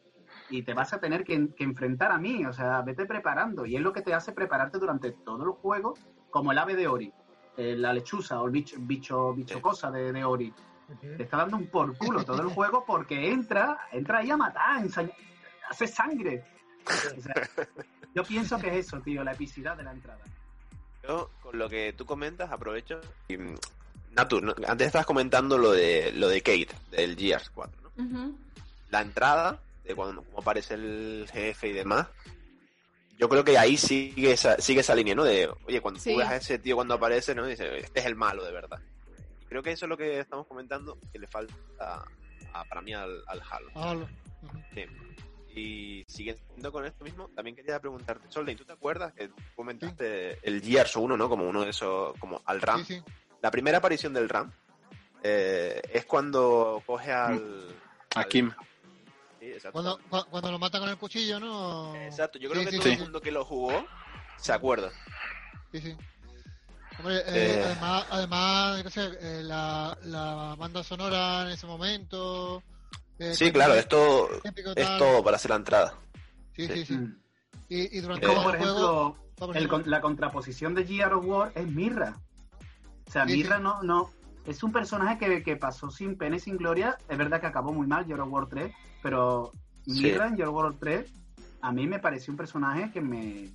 [0.48, 3.66] y te vas a tener que, que enfrentar a mí, o sea, vete preparando.
[3.66, 5.94] Y es lo que te hace prepararte durante todo el juego,
[6.30, 7.12] como el ave de Ori,
[7.56, 10.52] eh, la lechuza o el bicho, bicho, bicho cosa de, de Ori.
[11.00, 14.84] Te está dando un por culo todo el juego porque entra, entra ahí a matar,
[15.68, 16.44] hace sangre.
[17.16, 17.34] O sea,
[18.14, 20.20] yo pienso que es eso, tío, la epicidad de la entrada.
[21.02, 23.00] Yo, con lo que tú comentas, aprovecho.
[23.28, 23.54] Y, mm,
[24.12, 24.54] Natu, ¿no?
[24.66, 28.34] antes estabas comentando lo de lo de Kate, del Gears 4, ¿no?
[28.90, 32.06] La entrada, de cuando cómo aparece el jefe y demás.
[33.18, 35.24] Yo creo que ahí sigue esa, sigue esa línea, ¿no?
[35.24, 36.12] De, oye, cuando Sí.
[36.12, 37.46] tú ves a ese tío cuando aparece, ¿no?
[37.46, 38.80] Dice, este es el malo de verdad.
[39.48, 42.04] Creo que eso es lo que estamos comentando, que le falta a-
[42.52, 43.70] a- para mí al, al Halo.
[44.00, 44.02] Lo-
[44.48, 44.58] ujú.
[44.74, 44.84] Sí.
[45.56, 50.60] Y siguiendo con esto mismo, también quería preguntarte, Solden, ¿tú te acuerdas que comentaste el
[50.60, 51.28] Gears 1, ¿no?
[51.28, 52.84] Como uno de esos, como al RAM.
[52.84, 53.02] Sí, sí.
[53.40, 54.50] La primera aparición del RAM
[55.22, 57.68] eh, es cuando coge al...
[58.16, 58.50] A al- Kim.
[59.54, 59.72] Exacto.
[59.72, 61.94] Cuando, cua- cuando lo matan con el cuchillo, ¿no?
[61.96, 62.94] Exacto, yo creo Sí, que sí, todo sí.
[62.94, 63.86] el mundo que lo jugó
[64.38, 64.90] se acuerda.
[65.72, 65.96] Sí, sí.
[66.98, 67.62] Hombre, eh, Eh.
[67.64, 72.62] además, además yo qué sé, eh, la, la banda sonora en ese momento.
[73.18, 74.28] eh, Sí, claro, esto
[74.76, 75.94] es todo para hacer la entrada.
[76.54, 76.94] Sí, sí, sí.
[76.94, 77.20] Mm.
[77.68, 79.16] Y, y durante Eh, por juego.
[79.40, 82.20] ejemplo, el la contraposición de Gear of War es Mirra.
[83.08, 83.62] O sea, Sí, Mirra sí.
[83.62, 84.10] no, no.
[84.46, 86.98] Es un personaje que, que pasó sin pena y sin gloria.
[87.08, 89.52] Es verdad que acabó muy mal War 3, pero
[89.86, 90.02] Sí.
[90.02, 91.12] Mirra en War 3
[91.60, 93.48] a mí me pareció un personaje que me.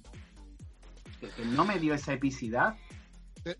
[1.20, 2.76] que, que no me dio esa epicidad.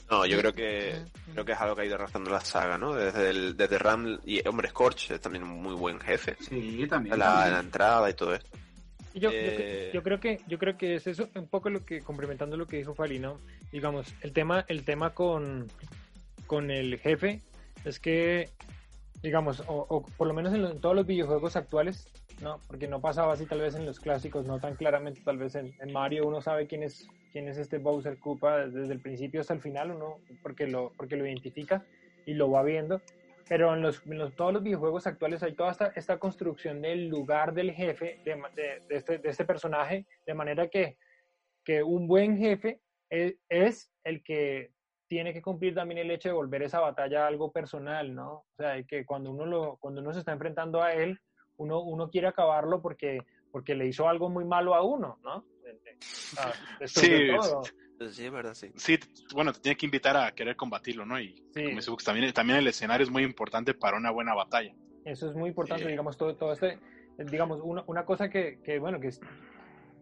[0.10, 1.32] No, yo Sí, creo que sí.
[1.34, 2.94] creo que es algo que ha ido arrastrando la saga, ¿no?
[2.94, 6.36] Desde el, desde Ram y hombre Scorch es también un muy buen jefe.
[6.40, 7.18] Sí, también.
[7.18, 7.54] La, también.
[7.54, 8.50] la entrada y todo esto.
[9.14, 11.84] Yo, yo Eh, cre- yo creo que yo creo que es eso un poco lo
[11.86, 13.38] que complementando lo que dijo Fali, ¿no?
[13.72, 15.68] Digamos, el tema el tema con
[16.50, 17.42] con el jefe
[17.86, 18.50] es que
[19.22, 22.60] digamos, o, por lo menos en, todos los videojuegos actuales, ¿no?
[22.68, 25.76] Porque no pasaba así tal vez en los clásicos, no tan claramente, tal vez en,
[25.94, 29.62] Mario uno sabe quién es quién es este Bowser Koopa desde el principio hasta el
[29.62, 31.86] final, uno porque lo porque lo identifica
[32.26, 33.00] y lo va viendo.
[33.48, 34.02] Pero en, los,
[34.36, 38.82] todos los videojuegos actuales hay toda esta, esta construcción del lugar del jefe, de, de-
[38.90, 40.98] este, este personaje, de manera que,
[41.64, 44.72] que un buen jefe es, es el que
[45.10, 48.32] tiene que cumplir también el hecho de volver esa batalla algo personal, ¿no?
[48.34, 51.20] O sea, que cuando uno, lo, cuando uno se está enfrentando a él,
[51.58, 55.46] uno, uno quiere acabarlo porque, porque le hizo algo muy malo a uno, ¿no?
[56.38, 56.54] Ah,
[56.86, 57.64] Sí, todo.
[58.12, 58.72] Sí, es verdad, sí.
[58.76, 58.98] Sí,
[59.34, 61.20] bueno, te tiene que invitar a querer combatirlo, ¿no?
[61.20, 61.64] Y Sí.
[61.66, 64.74] como dice Bux, también, también el escenario es muy importante para una buena batalla.
[65.04, 65.90] Eso es muy importante, Sí.
[65.90, 66.80] digamos, todo, todo este,
[67.18, 69.20] digamos, una, una cosa que, que, bueno, que es-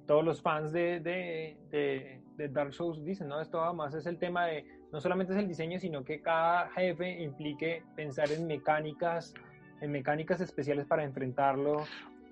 [0.06, 3.42] todos los fans de, de, de, de Dark Souls dicen, ¿no?
[3.42, 7.10] Esto además es el tema de, no solamente es el diseño, sino que cada jefe
[7.22, 9.34] implique pensar en mecánicas,
[9.82, 11.86] en mecánicas especiales para enfrentarlo,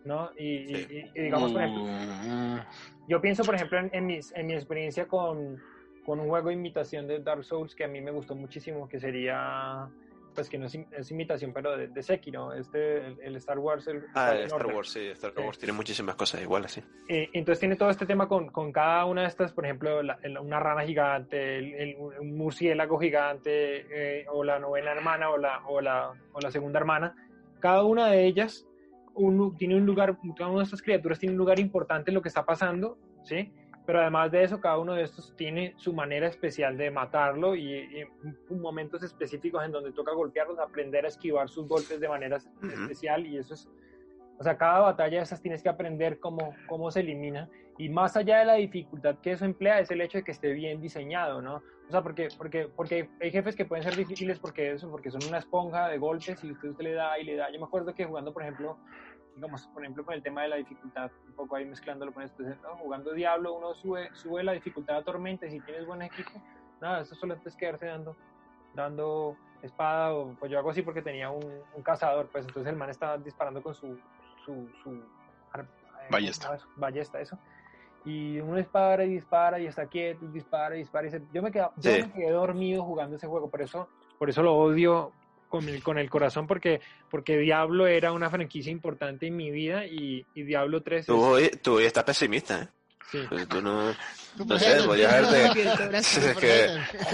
[0.04, 0.32] ¿no?
[0.38, 0.88] Y, y- Sí.
[0.90, 2.60] y- y digamos, por ejemplo, Mm,
[3.08, 5.58] yo pienso, por ejemplo, en, en, mis- en mi experiencia con,
[6.04, 9.00] con un juego de imitación de Dark Souls que a mí me gustó muchísimo, que
[9.00, 9.90] sería,
[10.36, 13.58] pues que no es, im- es imitación, pero de, de Sekiro, este, el, el Star
[13.58, 13.88] Wars.
[13.88, 14.76] El, Ah, el Star Order.
[14.76, 15.42] Wars, sí, Star Sí.
[15.42, 16.84] Wars tiene muchísimas cosas iguales, sí.
[17.10, 20.20] Eh, entonces tiene todo este tema con, con cada una de estas, por ejemplo, la-
[20.22, 25.38] el- una rana gigante, el, el- un murciélago gigante, eh, o la novena hermana, o
[25.38, 27.16] la, o, la, o la segunda hermana.
[27.60, 28.68] Cada una de ellas
[29.14, 32.22] un- tiene un lugar, cada una de estas criaturas tiene un lugar importante en lo
[32.22, 33.52] que está pasando, ¿sí?
[33.86, 37.72] Pero además de eso, cada uno de estos tiene su manera especial de matarlo y,
[37.72, 42.38] y en momentos específicos en donde toca golpearlos, aprender a esquivar sus golpes de manera
[42.38, 42.68] Ujú.
[42.72, 43.70] especial y eso es
[44.38, 47.50] o sea, cada batalla de esas tienes que aprender cómo, cómo se elimina.
[47.78, 50.52] Y más allá de la dificultad que eso emplea, es el hecho de que esté
[50.52, 51.64] bien diseñado, ¿no?
[51.88, 55.10] O sea, porque, porque, porque hay- hay jefes que pueden ser difíciles porque eso, porque
[55.10, 57.50] son una esponja de golpes y usted, usted le da y le da.
[57.50, 58.78] Yo me acuerdo que jugando, por ejemplo,
[59.36, 62.42] digamos, por ejemplo, con el tema de la dificultad, un poco ahí mezclándolo con esto,
[62.44, 62.78] ¿no?
[62.78, 66.42] jugando Diablo, uno sube, sube la dificultad a tormenta y si tienes buen equipo,
[66.82, 68.16] nada, eso solo es quedarse dando,
[68.74, 71.44] dando espada o pues yo hago así porque tenía un,
[71.74, 74.00] un cazador, pues entonces el man estaba disparando con su
[74.46, 76.56] su, su eh, Ballesta.
[76.76, 77.38] ballesta, eso.
[78.04, 81.08] Y uno dispara y dispara y está quieto, dispara y dispara.
[81.08, 82.02] Y se- yo me quedé, yo Sí.
[82.04, 85.12] me quedé dormido jugando ese juego, por eso, por eso lo odio
[85.56, 89.86] con el, con el corazón porque, porque Diablo era una franquicia importante en mi vida
[89.86, 92.68] y, y Diablo 3 es- Tú, hoy- tú hoy estás pesimista, ¿eh?
[93.12, 93.20] sí.
[93.30, 93.94] Pues tú no...
[94.46, 95.62] No sé, podías haberte...
[95.62, 95.96] El.
[95.96, 96.68] Es que...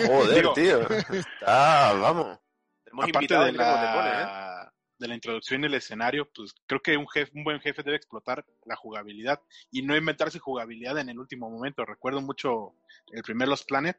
[0.08, 0.82] Joder, Digo- tío.
[0.89, 1.93] Está...
[1.93, 2.39] Vamos.
[2.84, 3.56] Tenemos Aparte de te pones, ¿eh?
[3.58, 7.97] la, de la introducción del escenario, pues creo que un, jefe, un buen jefe debe
[7.97, 9.39] explotar la jugabilidad
[9.71, 11.86] y no inventarse jugabilidad en el último momento.
[11.86, 12.73] Recuerdo mucho
[13.12, 13.97] el primer Los Planet,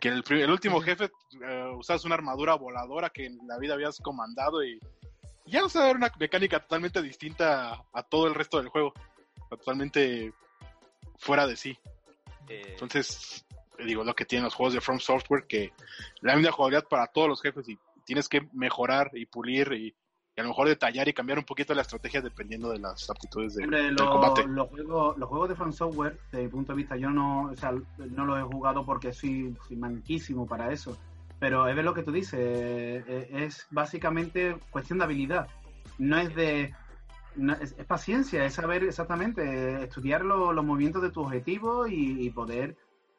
[0.00, 1.10] Que el, el último jefe
[1.42, 4.80] eh, usabas una armadura voladora que en la vida habías comandado y
[5.46, 8.92] ya o sea, era una mecánica totalmente distinta a, a todo el resto del juego,
[9.48, 10.32] totalmente
[11.18, 11.78] fuera de sí.
[12.48, 13.44] Eh, Entonces,
[13.84, 15.72] digo, lo que tienen los juegos de From Software, que
[16.20, 19.94] la misma jugabilidad para todos los jefes y tienes que mejorar y pulir y,
[20.36, 23.54] y a lo mejor detallar y cambiar un poquito la estrategia dependiendo de las aptitudes
[23.54, 24.44] de- Hombre, del lo- combate.
[24.46, 27.56] los, juegos, los juegos de From Software, desde mi punto de vista, yo no, o
[27.56, 27.72] sea,
[28.10, 30.98] no los he jugado porque soy, soy manquísimo para eso.
[31.38, 35.48] Pero es lo que tú dices, eh, eh, es básicamente cuestión de habilidad.
[35.98, 36.74] No es de.
[37.34, 41.86] no- es, es paciencia, es saber exactamente, eh, estudiar lo- los movimientos de tu objetivo
[41.86, 42.76] y, y poder.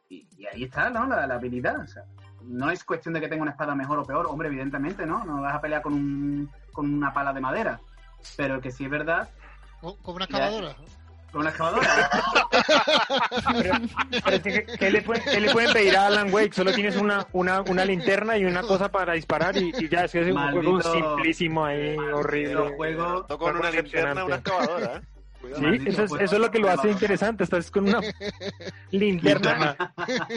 [0.10, 1.06] Y, y ahí está, ¿no?
[1.08, 1.80] La, la habilidad.
[1.82, 2.04] O sea,
[2.44, 5.24] no es cuestión de que tenga una espada mejor o peor, hombre, evidentemente, ¿no?
[5.26, 7.80] No vas a pelear con, un, con una pala de madera.
[8.36, 9.30] Pero que sí es verdad,
[9.82, 10.76] Con una excavadora.
[11.32, 12.10] con una excavadora.
[13.62, 13.74] Pero,
[14.26, 14.42] pero
[14.78, 16.54] ¿qué, le pueden, qué le pueden pedir a Alan Wake?
[16.54, 20.12] Solo tienes una, una, una linterna y una cosa para disparar y, y ya, es
[20.12, 22.72] que es un juego simplísimo ahí, horrible.
[22.76, 23.26] juego.
[23.28, 25.02] Con una linterna, una excavadora, ¿eh?
[25.56, 25.74] Cuidado.
[25.76, 27.44] Sí, eso es, eso es lo que lo hace interesante.
[27.44, 28.02] Estás con una
[28.92, 29.94] linterna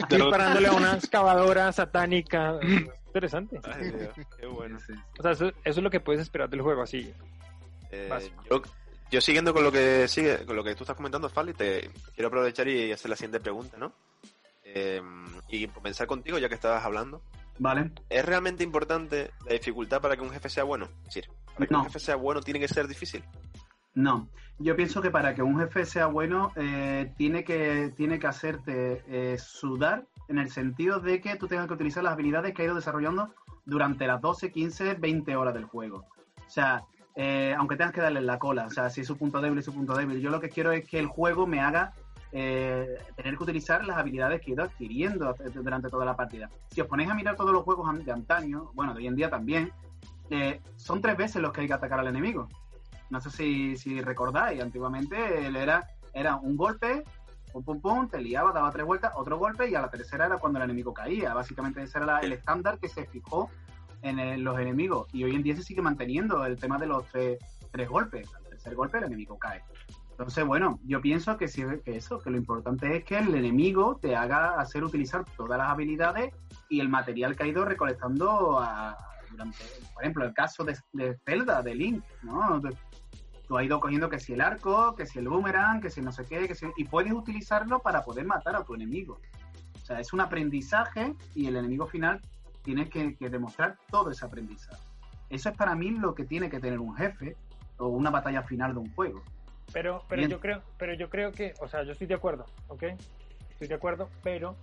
[0.09, 2.59] disparándole a una excavadora satánica.
[3.07, 3.59] Interesante.
[3.63, 4.79] Ay, Dios, qué bueno.
[4.79, 4.99] Sí, sí.
[5.19, 7.13] O sea, eso, eso es lo que puedes esperar del juego, así.
[7.91, 8.09] Eh,
[8.49, 8.61] yo,
[9.11, 12.27] yo siguiendo con lo que sigue, con lo que tú estás comentando, Fali, te quiero
[12.29, 13.93] aprovechar y hacer la siguiente pregunta, ¿no?
[14.63, 15.01] Eh,
[15.49, 17.21] y comenzar contigo, ya que estabas hablando.
[17.59, 17.91] Vale.
[18.09, 20.85] ¿Es realmente importante la dificultad para que un jefe sea bueno?
[21.01, 21.79] Es decir, para que No.
[21.79, 23.21] un jefe sea bueno tiene que ser difícil.
[23.93, 28.27] No, yo pienso que para que un jefe sea bueno eh, tiene que tiene que
[28.27, 32.61] hacerte eh, sudar en el sentido de que tú tengas que utilizar las habilidades que
[32.61, 33.33] ha ido desarrollando
[33.65, 36.05] durante las 12, 15, 20 horas del juego.
[36.37, 36.83] O sea,
[37.15, 39.65] eh, aunque tengas que darle la cola, o sea, si es su punto débil es
[39.65, 40.19] su punto débil.
[40.21, 41.93] Yo lo que quiero es que el juego me haga
[42.31, 46.49] eh, tener que utilizar las habilidades que he ido adquiriendo durante toda la partida.
[46.69, 49.29] Si os ponéis a mirar todos los juegos de antaño, bueno, de hoy en día
[49.29, 49.71] también,
[50.29, 52.47] eh, son tres veces los que hay que atacar al enemigo.
[53.11, 57.03] No sé si, si recordáis, antiguamente él era, era un golpe,
[57.51, 60.37] pum pum pum, te liaba, daba tres vueltas, otro golpe y a la tercera era
[60.37, 61.33] cuando el enemigo caía.
[61.33, 63.49] Básicamente ese era la- el estándar que se fijó
[64.01, 65.07] en el- los enemigos.
[65.13, 67.37] Y hoy en día se sigue manteniendo el tema de los tres,
[67.71, 68.33] tres golpes.
[68.33, 69.61] Al tercer golpe el enemigo cae.
[70.11, 73.97] Entonces, bueno, yo pienso que, sí, que eso, que lo importante es que el enemigo
[74.01, 76.33] te haga hacer utilizar todas las habilidades
[76.69, 78.95] y el material que ha ido recolectando a-
[79.31, 79.57] durante,
[79.93, 82.59] por ejemplo, el caso de, de Zelda, de Link, ¿no?
[82.59, 82.75] De-
[83.51, 86.13] tú has ido cogiendo que si el arco, que si el boomerang, que si no
[86.13, 89.19] sé qué, que si, y puedes utilizarlo para poder matar a tu enemigo.
[89.75, 92.21] O sea, es un aprendizaje y el enemigo final
[92.61, 94.81] tienes que, que demostrar todo ese aprendizaje.
[95.29, 97.35] Eso es para mí lo que tiene que tener un jefe
[97.77, 99.21] o una batalla final de un juego.
[99.73, 100.31] Pero, pero Bien.
[100.31, 102.83] yo creo, pero yo creo que, o sea, yo estoy de acuerdo, ¿ok?
[103.49, 104.55] Estoy de acuerdo, pero,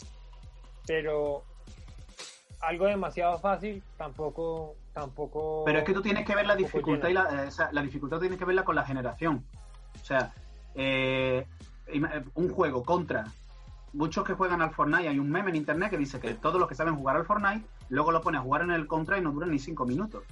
[0.87, 1.43] pero
[2.61, 5.63] algo demasiado fácil tampoco, tampoco.
[5.65, 7.83] Pero es que tú tienes que ver la dificultad y la, eh, o sea, la
[7.83, 9.45] dificultad tienes que verla con la generación.
[10.01, 10.33] O sea,
[10.75, 11.47] eh,
[11.87, 13.27] eh, un juego contra
[13.93, 16.69] muchos que juegan al Fortnite, hay un meme en internet que dice que todos los
[16.69, 19.33] que saben jugar al Fortnite, luego lo ponen a jugar en el contra y no
[19.33, 20.23] duran ni cinco minutos.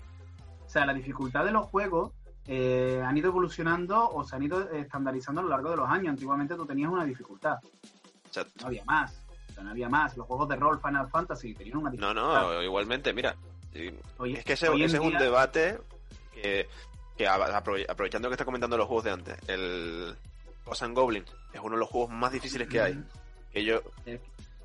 [0.65, 2.12] O sea, la dificultad de los juegos
[2.47, 6.11] eh, han ido evolucionando o se han ido estandarizando a lo largo de los años.
[6.11, 7.59] Antiguamente tú tenías una dificultad,
[8.61, 9.23] no había más.
[9.62, 10.16] No había más.
[10.16, 12.42] Los juegos de rol Final Fantasy tenían una No, dificultad.
[12.42, 13.35] no, igualmente, mira.
[13.73, 13.87] sí,
[14.37, 15.79] Es que ese, es un día- debate
[16.35, 16.69] que,
[17.16, 20.16] que aprovechando que está comentando los juegos de antes, el
[20.64, 23.03] Ghosts and Goblins es uno de los juegos más difíciles que hay.
[23.53, 24.21] Que yo, Es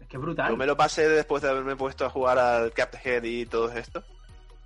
[0.10, 0.50] que es brutal.
[0.50, 4.04] yo me lo pasé después de haberme puesto a jugar al Cuphead y todo esto.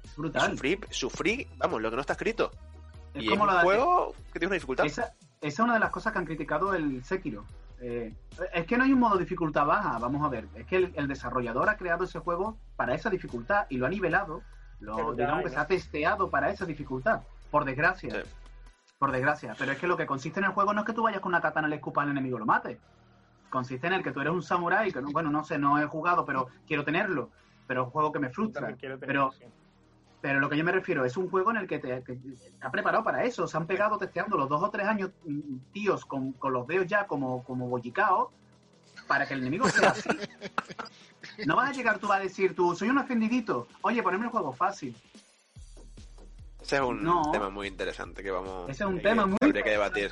[0.03, 0.51] Es brutal.
[0.51, 2.51] Sufrí, sufrí, vamos, lo que no está escrito.
[3.13, 4.85] Es y es como un la- juego que tiene una dificultad.
[4.85, 7.45] Esa, esa es una de las cosas que han criticado el Sekiro.
[7.87, 8.15] Eh,
[8.51, 10.47] es que no hay un modo dificultad baja, vamos a ver.
[10.55, 13.89] Es que el, el desarrollador ha creado ese juego para esa dificultad y lo ha
[13.89, 14.41] nivelado.
[14.79, 17.21] Lo, Pero digamos que se ha testeado para esa dificultad.
[17.51, 18.09] Por desgracia.
[18.09, 18.29] Sí.
[18.97, 19.55] Por desgracia.
[19.59, 21.29] Pero es que lo que consiste en el juego no es que tú vayas con
[21.29, 22.79] una katana, le escupas al enemigo y lo mates.
[23.51, 25.85] Consiste en el que tú eres un samurái, que no, bueno, no sé, no he
[25.85, 27.29] jugado, pero quiero tenerlo.
[27.67, 28.75] Pero es un juego que me frustra.
[28.99, 29.31] Pero.
[30.25, 32.35] Pero lo que yo me refiero es un juego en el que te, que te
[32.59, 33.47] ha preparado para eso.
[33.47, 36.87] Se han pegado testeando los dos o tres años mm, tíos con, con los dedos
[36.87, 38.29] ya como, como bollicaos
[39.07, 40.09] para que el enemigo sea así.
[41.45, 44.53] No vas a llegar tú a decir tú, soy un ofendidito, oye, poneme el juego
[44.53, 44.95] fácil.
[46.65, 47.21] Ese es un No.
[47.31, 50.11] tema muy interesante que vamos Ese es un que- tema que muy habría que debatir.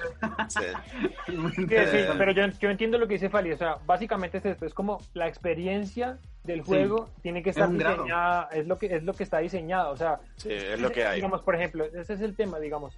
[0.50, 0.60] Sí.
[1.34, 2.14] Muy Sí, sí, interesante.
[2.18, 3.52] pero yo, yo entiendo lo que dice Fali.
[3.54, 6.66] O sea, básicamente es esto: es como la experiencia del Sí.
[6.68, 9.92] juego tiene que estar diseñada, es lo que es lo que está diseñado.
[9.92, 11.16] O sea, Sí, es lo que hay.
[11.16, 12.96] Digamos, por ejemplo, ese es el tema, digamos.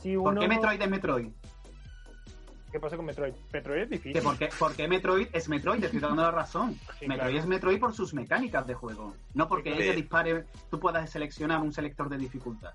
[0.00, 1.28] Si uno, ¿Por qué Metroid es Metroid?
[2.72, 3.34] ¿Qué pasa con Metroid?
[3.52, 4.20] Metroid es difícil.
[4.22, 5.78] Por, qué, por qué Metroid es Metroid?
[5.78, 6.74] Te estoy dando la razón.
[6.98, 7.38] Sí, Metroid claro.
[7.38, 9.14] es Metroid por sus mecánicas de juego.
[9.34, 9.82] No porque Sí.
[9.82, 12.72] ella dispare, tú puedas seleccionar un selector de dificultad.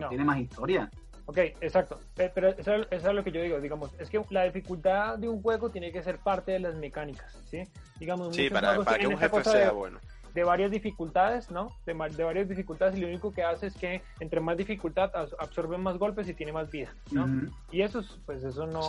[0.00, 0.08] No.
[0.08, 0.90] Tiene más historia.
[1.26, 2.00] Ok, exacto.
[2.16, 5.28] Pe- Pero eso, eso es lo que yo digo, digamos, es que la dificultad de
[5.28, 7.62] un juego tiene que ser parte de las mecánicas, ¿sí?
[8.00, 9.98] Digamos, Sí, para, para que un jefe cosa de- sea bueno.
[10.34, 11.70] de varias dificultades, ¿no?
[11.86, 15.76] De, de varias dificultades y lo único que hace es que entre más dificultad absorbe
[15.78, 17.24] más golpes y tiene más vida, ¿no?
[17.26, 17.52] Ujú.
[17.70, 18.80] Y eso, es- pues eso no,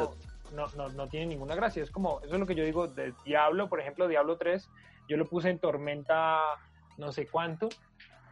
[0.55, 1.83] no, no, no tiene ninguna gracia.
[1.83, 4.67] Es como, eso es lo que yo digo de Diablo, por ejemplo, Diablo 3,
[5.07, 6.39] yo lo puse en tormenta
[6.97, 7.69] no sé cuánto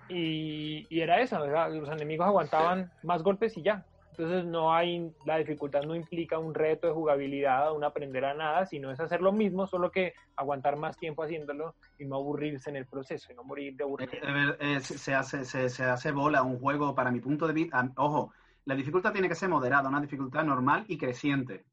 [0.09, 1.71] y, y era eso, ¿verdad?
[1.71, 3.85] los enemigos aguantaban más golpes y ya.
[4.11, 8.65] Entonces no hay, la dificultad no implica un reto de jugabilidad, un aprender a nada,
[8.65, 12.75] sino es hacer lo mismo, solo que aguantar más tiempo haciéndolo y no aburrirse en
[12.75, 14.27] el proceso y no morir de Eh, aburrimiento.
[14.27, 17.53] eh, eh, se, se hace, se, se hace bola un juego, para mi punto de
[17.53, 17.89] vista.
[17.95, 18.33] Ojo,
[18.65, 21.63] la dificultad tiene que ser moderada, una dificultad normal y creciente.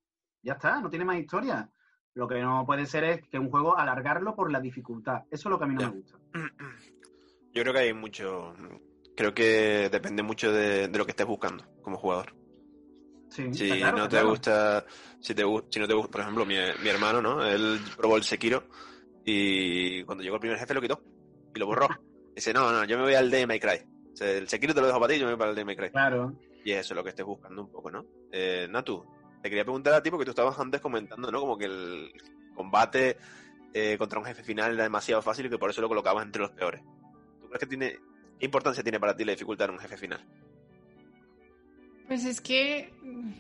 [0.43, 1.69] Ya está, no tiene más historia.
[2.15, 5.25] Lo que no puede ser es que un juego alargarlo por la dificultad.
[5.33, 6.17] Eso es lo que a mí no me gusta.
[7.57, 8.55] Yo creo que hay mucho.
[9.17, 12.35] Creo que depende mucho de, de lo que estés buscando como jugador.
[13.31, 14.29] Sí, Si claro, no te claro.
[14.29, 14.85] gusta,
[15.21, 17.43] si, te, si no te gusta, por ejemplo, mi, mi hermano, ¿no?
[17.43, 18.65] Él probó el Sekiro
[19.25, 21.03] y cuando llegó el primer jefe lo quitó
[21.55, 21.89] y lo borró.
[22.37, 23.79] Dice, no, no, yo me voy al de May Cry.
[24.13, 25.65] O sea, el Sekiro te lo dejo para ti, yo me voy para el de
[25.65, 25.91] May Cry.
[25.91, 26.35] Claro.
[26.63, 28.05] Y eso es lo que estés buscando un poco, ¿no?
[28.31, 29.03] Eh, Natu,
[29.43, 31.41] te quería preguntar a ti porque tú estabas antes comentando, ¿no?
[31.41, 32.13] Como que el
[32.55, 33.17] combate
[33.73, 36.43] eh, contra un jefe final era demasiado fácil y que por eso lo colocabas entre
[36.43, 36.83] los peores.
[37.59, 37.99] ¿Tú tiene...
[38.39, 40.23] ¿Qué importancia tiene para ti la dificultad en un jefe final?
[42.07, 43.31] Pues es que mm,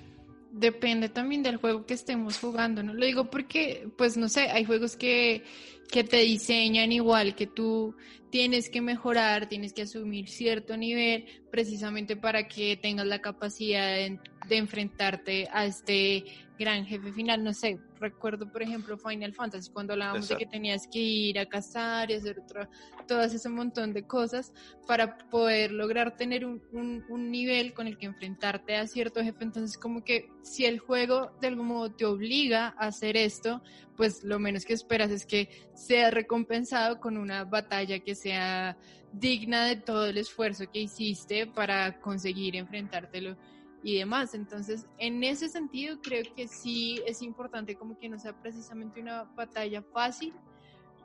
[0.52, 2.94] depende también del juego que estemos jugando, ¿no?
[2.94, 5.44] Lo digo porque, pues no sé, hay juegos que,
[5.90, 7.94] que te diseñan igual, que tú
[8.30, 14.18] tienes que mejorar, tienes que asumir cierto nivel precisamente para que tengas la capacidad de,
[14.48, 16.24] de enfrentarte a este
[16.58, 17.44] gran jefe final.
[17.44, 21.44] No sé, recuerdo por ejemplo Final Fantasy, cuando hablábamos de que tenías que ir a
[21.46, 22.66] cazar y hacer otro,
[23.06, 24.52] todo ese montón de cosas
[24.86, 29.44] para poder lograr tener un, un- un nivel con el que enfrentarte a cierto jefe.
[29.44, 33.62] Entonces, como que si el juego de algún modo te obliga a hacer esto,
[33.96, 38.78] pues lo menos que esperas es que sea recompensado con una batalla que sea
[39.12, 43.36] digna de todo el esfuerzo que hiciste para conseguir enfrentártelo
[43.82, 44.34] y demás.
[44.34, 49.24] Entonces, en ese sentido, creo que sí es importante como que no sea precisamente una
[49.24, 50.34] batalla fácil,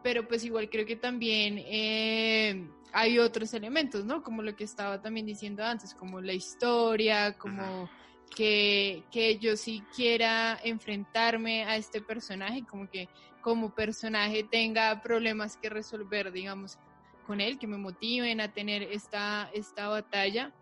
[0.04, 4.24] pero pues igual creo que también eh, hay otros elementos, ¿no?
[4.24, 7.90] Como lo que estaba también diciendo antes, como la historia, como
[8.36, 13.10] que, que yo sí quiera enfrentarme a este personaje, como que
[13.42, 16.78] como personaje tenga problemas que resolver, digamos,
[17.26, 20.54] con él, que me motiven a tener esta, esta batalla.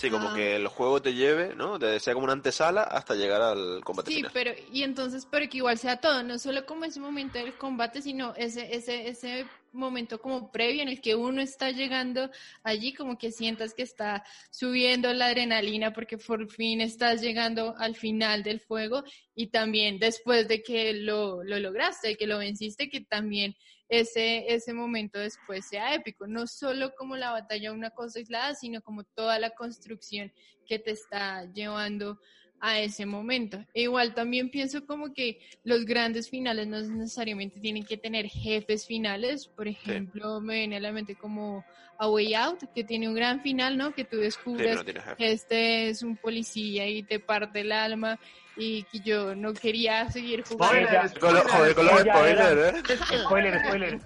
[0.00, 0.34] Sí, como Ah.
[0.36, 1.76] que el juego te lleve, ¿no?
[1.76, 4.30] Te sea como una antesala hasta llegar al combate Sí, final.
[4.32, 8.00] pero y entonces, pero que igual sea todo, no solo como ese momento del combate,
[8.00, 12.30] sino ese, ese, ese momento como previo en el que uno está llegando
[12.62, 17.96] allí, como que sientas que está subiendo la adrenalina porque por fin estás llegando al
[17.96, 19.02] final del fuego
[19.34, 23.56] y también después de que lo, lo lograste, que lo venciste, que también
[23.88, 28.82] ese, ese momento después sea épico, no solo como la batalla una cosa aislada, sino
[28.82, 30.32] como toda la construcción
[30.66, 32.18] que te está llevando
[32.60, 33.64] a ese momento.
[33.72, 38.86] E igual también pienso como que los grandes finales no necesariamente tienen que tener jefes
[38.86, 39.46] finales.
[39.46, 41.64] Por ejemplo, me viene a la mente como
[41.98, 43.94] A Way Out, que tiene un gran final, ¿no?
[43.94, 48.18] Que tú Sí, descubres no que este es un policía y te parte el alma
[48.58, 50.88] y que yo no quería seguir jugando.
[51.08, 53.18] Spoiler, joder, con los spoilers, ¿eh?
[53.24, 54.00] Spoiler, spoiler.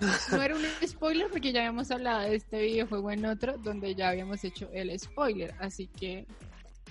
[0.32, 4.08] No era un spoiler porque ya habíamos hablado de este videojuego en otro donde ya
[4.08, 6.24] habíamos hecho el spoiler, así que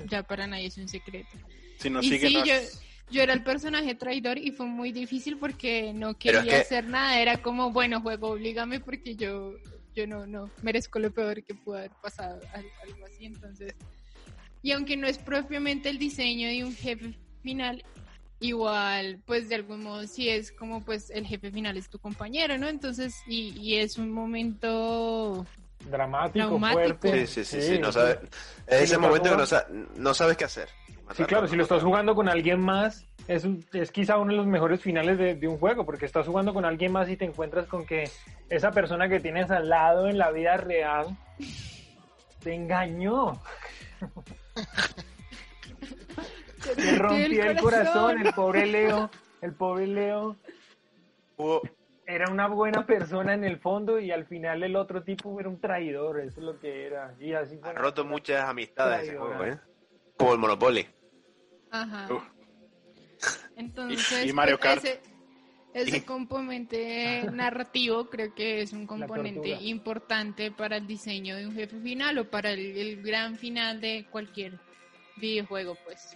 [0.07, 1.29] ya para nadie es un secreto.
[1.79, 2.55] Si nos y siguen, sí, yo,
[3.09, 6.87] yo era el personaje traidor y fue muy difícil porque no es quería que- hacer
[6.87, 9.53] nada, era como, bueno, juego, oblígame porque yo,
[9.95, 13.73] yo no, no merezco lo peor que pudo haber pasado, al- algo así, entonces.
[14.61, 17.83] Y aunque no es propiamente el diseño de un jefe final,
[18.39, 22.57] igual, pues de algún modo sí es como pues el jefe final es tu compañero,
[22.57, 22.67] ¿no?
[22.67, 25.45] Entonces, y, y es un momento
[25.85, 26.73] Dramático, Traumático.
[26.99, 27.27] fuerte.
[27.27, 28.17] Sí, sí, sí, sí, no sabes.
[28.67, 30.69] Es ese momento que no, estás sa- no sabes qué hacer.
[31.15, 34.37] Sí, claro, si lo estás jugando con alguien más, es, un- es quizá uno de
[34.37, 37.25] los mejores finales de, de un juego, porque estás jugando con alguien más y te
[37.25, 38.03] encuentras con que
[38.49, 41.17] esa persona que tienes al lado en la vida real
[42.43, 43.41] Te engañó.
[46.75, 49.09] Te rompió el corazón, el pobre Leo.
[49.41, 50.35] El pobre Leo
[51.37, 51.61] Hubo-
[52.05, 55.59] era una buena persona en el fondo y al final el otro tipo era un
[55.61, 57.15] traidor, eso es lo que era.
[57.19, 59.57] Y así ha roto muchas amistades ese juego, ¿eh?
[60.17, 60.87] Como el Monopoly.
[61.71, 62.07] Ajá.
[62.13, 62.23] Uf.
[63.55, 64.85] Entonces, Y- y Mario pues, Kart.
[64.85, 65.01] ese,
[65.81, 71.79] ese componente narrativo creo que es un componente importante para el diseño de un jefe
[71.79, 74.59] final o para el, el gran final de cualquier
[75.17, 76.15] videojuego, pues.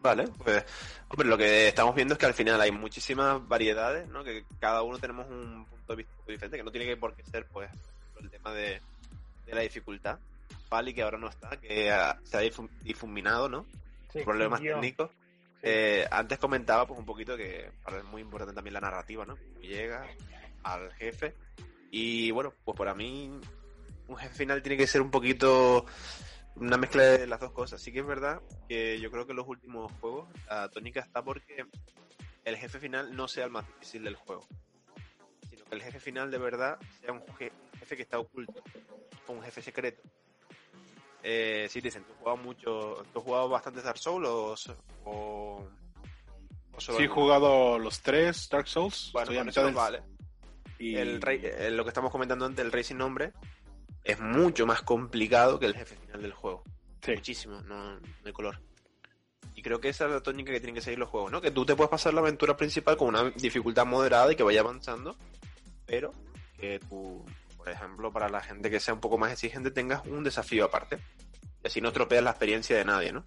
[0.00, 0.64] Vale, pues,
[1.08, 4.24] hombre, lo que estamos viendo es que al final hay muchísimas variedades, ¿no?
[4.24, 7.22] Que cada uno tenemos un punto de vista diferente, que no tiene que por qué
[7.22, 7.70] ser, pues,
[8.20, 8.80] el tema de,
[9.46, 10.18] de la dificultad.
[10.68, 13.64] Pali, que ahora no está, que ah, se ha difu- difuminado, ¿no?
[14.12, 15.10] Se Problemas técnicos.
[15.62, 19.36] Eh, antes comentaba, pues, un poquito que para es muy importante también la narrativa, ¿no?
[19.60, 20.06] Llega
[20.64, 21.34] al jefe.
[21.90, 23.30] Y bueno, pues para mí,
[24.08, 25.86] un jefe final tiene que ser un poquito
[26.56, 27.80] una mezcla de las dos cosas.
[27.80, 31.22] Sí que es verdad que yo creo que en los últimos juegos la tónica está
[31.22, 31.64] porque
[32.44, 34.46] el jefe final no sea el más difícil del juego,
[35.48, 38.62] sino que el jefe final de verdad sea un, je- un jefe que está oculto,
[39.28, 40.02] un jefe secreto.
[41.22, 44.76] Eh, sí, dicen, ¿tú has jugado mucho, tú has jugado bastantes Dark Souls o, so-
[45.04, 45.64] o,
[46.74, 49.10] o solo Sí, he jugado los tres Dark Souls.
[49.12, 50.02] Bueno, estoy a con mitad eso del- vale.
[50.78, 53.32] y- El rey, eh, lo que estamos comentando antes, el rey sin nombre,
[54.02, 56.64] es mucho más complicado que el jefe final del juego.
[57.04, 57.12] Sí.
[57.12, 58.58] Muchísimo, no, no hay color.
[59.54, 61.40] Y creo que esa es la tónica que tienen que seguir los juegos, ¿no?
[61.40, 64.60] Que tú te puedes pasar la aventura principal con una dificultad moderada y que vaya
[64.60, 65.16] avanzando,
[65.86, 66.10] pero
[66.58, 67.24] que tú,
[67.62, 70.98] por ejemplo, para la gente que sea un poco más exigente, tengas un desafío aparte.
[71.62, 73.24] Y así no estropeas la experiencia de nadie, ¿no?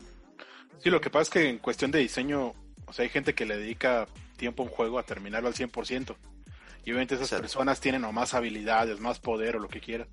[0.84, 2.52] Sí, lo que pasa es que en cuestión de diseño,
[2.86, 6.18] o sea, hay gente que le dedica tiempo a un juego a terminarlo al 100%.
[6.84, 7.44] Y obviamente esas Exacto.
[7.44, 10.10] personas tienen o más habilidades, más poder o lo que quieran.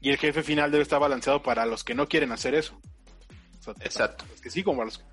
[0.00, 2.80] Y el jefe final debe estar balanceado para los que no quieren hacer eso.
[3.58, 4.24] O sea, Exacto.
[4.30, 5.04] los que sí, como los...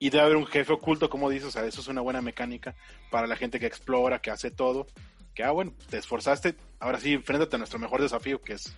[0.00, 2.74] Y debe haber un jefe oculto, como dices, o sea, eso es una buena mecánica
[3.08, 4.88] para la gente que explora, que hace todo.
[5.34, 8.74] Que, ah, bueno, te esforzaste, ahora sí, enfréntate a nuestro mejor desafío, que es...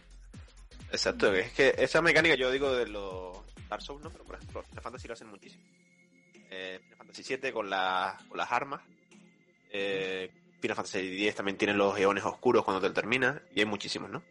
[0.90, 3.38] Exacto, es que esa mecánica yo digo de los
[3.68, 4.10] Dark Souls, ¿no?
[4.10, 5.64] Pero por ejemplo, Final Fantasy lo hacen muchísimo.
[6.50, 8.82] Eh, Final Fantasy VII con, las con las armas.
[9.70, 10.30] Eh,
[10.60, 13.42] Final Fantasy X también tiene los eones oscuros cuando te terminas.
[13.54, 14.22] Y hay muchísimos, ¿no?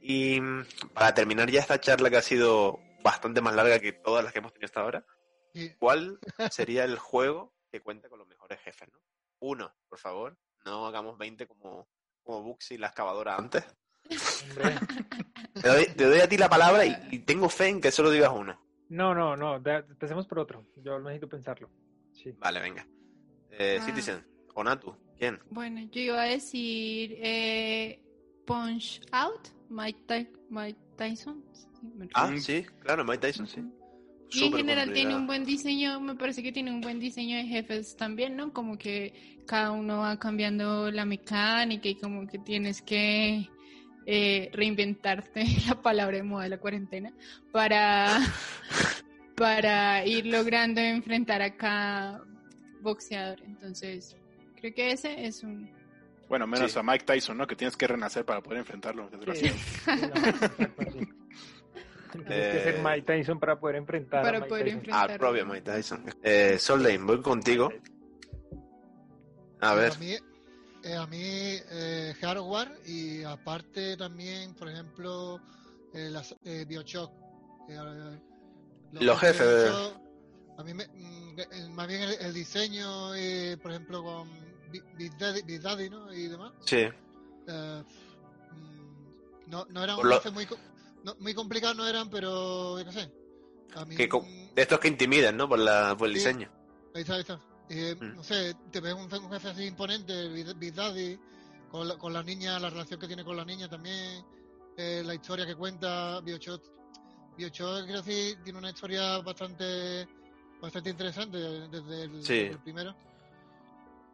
[0.00, 0.64] Y mm,
[0.94, 4.38] para terminar ya esta charla que ha sido bastante más larga que todas las que
[4.38, 5.04] hemos tenido hasta ahora,
[5.78, 6.18] ¿cuál
[6.50, 8.98] sería el juego que cuenta con los mejores jefes, no?
[9.40, 10.36] Uno, por favor.
[10.64, 11.88] No hagamos 20 como,
[12.22, 13.64] como Buxy la excavadora antes.
[14.08, 18.10] Te doy, te doy a ti la palabra y, y tengo fe en que solo
[18.10, 18.58] digas uno.
[18.88, 20.66] No, no, no, da- empecemos por otro.
[20.76, 21.70] Yo necesito pensarlo.
[22.12, 22.32] Sí.
[22.38, 22.86] Vale, venga.
[23.50, 23.84] Eh, Ah.
[23.84, 25.38] Citizen, o Natu, ¿quién?
[25.50, 28.02] Bueno, yo iba a decir eh,
[28.46, 31.44] Punch Out, Mike, Ty- Mike Tyson.
[31.52, 31.66] sí,
[32.14, 33.62] Ah, sí, claro, Mike Tyson, sí.
[34.32, 37.44] Y en general tiene un buen diseño, me parece que tiene un buen diseño de
[37.44, 38.52] jefes también, ¿no?
[38.52, 43.48] Como que cada uno va cambiando la mecánica y como que tienes que
[44.06, 47.12] eh, reinventarte la palabra de moda de la cuarentena
[47.50, 48.20] para,
[49.36, 52.24] para ir logrando enfrentar a cada
[52.80, 53.40] boxeador.
[53.42, 54.16] Entonces,
[54.56, 55.68] creo que ese es un...
[56.28, 56.78] Bueno, menos Sí.
[56.78, 57.46] a Mike Tyson, ¿no?
[57.46, 59.50] Que tienes que renacer para poder enfrentarlo, Sí,
[62.12, 64.78] Tienes que ser Eh, Mike Tyson para poder enfrentar a Para Mike poder Tyson.
[64.80, 65.10] enfrentar.
[65.12, 66.04] Ah, propio Mike Tyson.
[66.22, 67.70] Eh, Soldain, voy contigo.
[69.60, 70.12] A ver, A mí,
[70.84, 75.40] eh, a mí eh, hardware y aparte también, por ejemplo,
[75.92, 77.12] eh, las, eh, Bioshock.
[77.68, 78.18] eh,
[78.92, 79.70] Los jefes
[80.58, 84.28] A mí me, mm, eh, más bien el, el diseño, eh, por ejemplo, con
[84.96, 86.12] Big Daddy, Big Daddy, ¿no?
[86.12, 86.52] Y demás.
[86.64, 86.86] sí.
[87.46, 87.82] eh,
[88.52, 90.46] mm, no, no eran Por lo- jefes muy,
[91.04, 93.12] no, muy complicados, no eran, pero yo qué sé.
[93.76, 94.24] A mí, Que co-
[94.54, 95.48] de estos que intimidan, ¿no?
[95.48, 96.18] Por, la, por el Sí.
[96.20, 96.50] diseño.
[96.94, 97.40] Ahí está, ahí está.
[97.68, 98.16] Eh, Mm.
[98.16, 101.18] No sé, te ves un, un jefe así imponente, Big Daddy,
[101.70, 104.24] con la, con la niña, la relación que tiene con la niña también,
[104.76, 106.62] eh, la historia que cuenta Biochot.
[107.36, 110.08] Biochot, quiero decir, tiene una historia bastante
[110.60, 112.34] bastante interesante desde el, Sí.
[112.34, 112.94] desde el primero.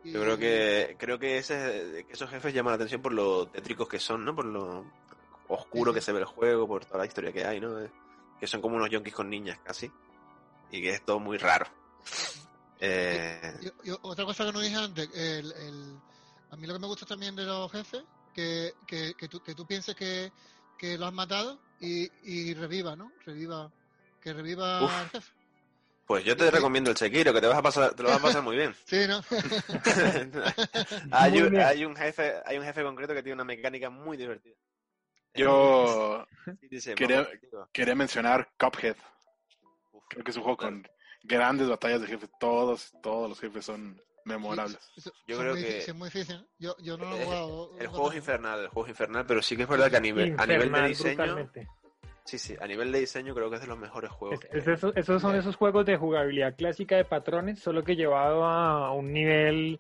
[0.05, 3.89] Yo creo que creo que, ese, que esos jefes llaman la atención por lo tétricos
[3.89, 4.37] que son, ¿no?
[4.37, 4.85] Por lo
[5.49, 7.77] oscuro Sí, que se ve el juego, por toda la historia que hay, ¿no?
[8.41, 9.91] Que son como unos yonkis con niñas casi.
[10.71, 11.67] Y que es todo muy raro.
[12.81, 15.99] Eh, Y- y otra cosa que no dije antes, el, el-
[16.51, 18.03] a mí lo que me gusta también de los jefes,
[18.35, 20.31] que, que, que, tú, que tú pienses que,
[20.79, 23.11] que lo has matado y, y reviva, ¿no?
[23.25, 23.71] Reviva,
[24.21, 24.93] que reviva Uf.
[24.93, 25.33] al jefe.
[26.07, 26.51] pues yo te Sí.
[26.51, 28.75] recomiendo el Sekiro, que te vas a pasar, te lo vas a pasar muy bien.
[28.87, 29.21] Sí, ¿no?
[31.13, 31.63] hay, Muy un, bien.
[31.67, 34.55] hay un jefe, hay un jefe concreto que tiene una mecánica muy divertida.
[35.37, 36.27] Yo
[36.81, 37.27] Sí, Quería-
[37.73, 38.97] quería mencionar Cuphead.
[39.93, 40.87] uf, Creo que es un juego con
[41.25, 42.31] grandes batallas de jefes.
[42.39, 44.79] Todos, todos los jefes son memorables.
[45.27, 46.47] Yo creo muy, que- difí- es muy difícil.
[46.59, 47.71] Yo, yo no lo he jugado.
[47.79, 50.01] El juego es infernal, el juego es infernal, pero sí que es verdad que a
[50.01, 51.69] nivel, a nivel de diseño, brutalmente.
[52.25, 54.41] sí, sí, a nivel de diseño creo que es de los mejores juegos.
[54.45, 54.75] Es- que es hay.
[54.75, 59.13] eso- esos son esos juegos de jugabilidad clásica de patrones, solo que llevado a un
[59.13, 59.79] nivel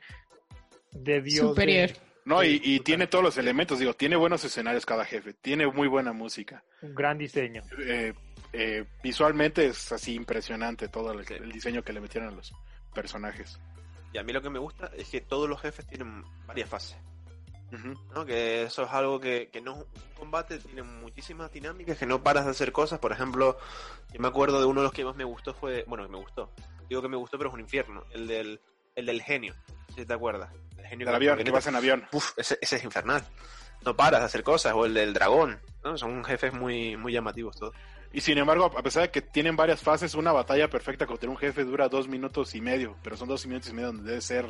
[0.92, 1.48] de Dios.
[1.48, 1.88] Superior.
[1.90, 3.78] de- No, y, Sí, y tiene todos los elementos.
[3.78, 5.32] Digo, tiene buenos escenarios cada jefe.
[5.32, 6.62] Tiene muy buena música.
[6.82, 7.62] un gran diseño.
[7.78, 8.12] Eh,
[8.52, 11.34] eh, visualmente es así impresionante todo el, Sí.
[11.34, 12.52] el diseño que le metieron a los
[12.92, 13.58] personajes.
[14.12, 16.96] Y a mí lo que me gusta es que todos los jefes tienen varias fases.
[18.14, 18.24] ¿no?
[18.24, 19.84] Que eso es algo que, que no un
[20.16, 22.98] combate tiene muchísimas dinámicas, que no paras de hacer cosas.
[22.98, 23.58] Por ejemplo,
[24.12, 26.18] yo me acuerdo de uno de los que más me gustó fue, bueno, que me
[26.18, 26.50] gustó.
[26.88, 28.04] Digo que me gustó, pero es un infierno.
[28.12, 28.60] El del,
[28.94, 29.54] el del genio,
[29.94, 30.50] si te acuerdas.
[30.86, 32.08] El genio Del con avión, la que vas en avión.
[32.12, 33.24] Uf, ese, ese es infernal.
[33.84, 34.72] No paras de hacer cosas.
[34.74, 35.60] O el del dragón.
[35.84, 35.98] ¿no?
[35.98, 37.74] Son jefes muy, muy llamativos todos.
[38.12, 41.36] Y sin embargo, a pesar de que tienen varias fases, una batalla perfecta contra un
[41.36, 42.96] jefe dura dos minutos y medio.
[43.02, 44.46] Pero son dos minutos y medio donde debe ser.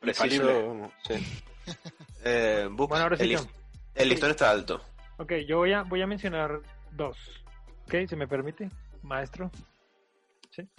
[0.00, 0.90] Preciso.
[1.06, 1.14] Sí.
[2.24, 3.38] Eh, Bueno, ahora sí el,
[3.94, 4.82] el listón está alto.
[5.18, 6.60] Ok, yo voy a, voy a mencionar
[6.92, 7.16] dos.
[7.84, 8.70] Ok, ¿se me permite,
[9.02, 9.50] maestro?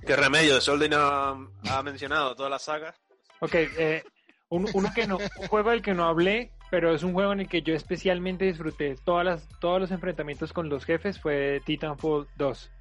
[0.05, 0.59] ¿Qué remedio?
[0.59, 1.29] Solden ha,
[1.69, 2.95] ha mencionado todas las sagas.
[3.39, 4.03] Ok, eh,
[4.49, 7.41] un, uno que no, un juego del que no hablé, pero es un juego en
[7.41, 12.27] el que yo especialmente disfruté todas las, todos los enfrentamientos con los jefes fue Titanfall
[12.35, 12.71] 2.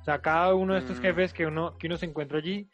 [0.00, 1.02] O sea, cada uno de estos Mm.
[1.02, 2.66] jefes que uno, que uno se encuentra allí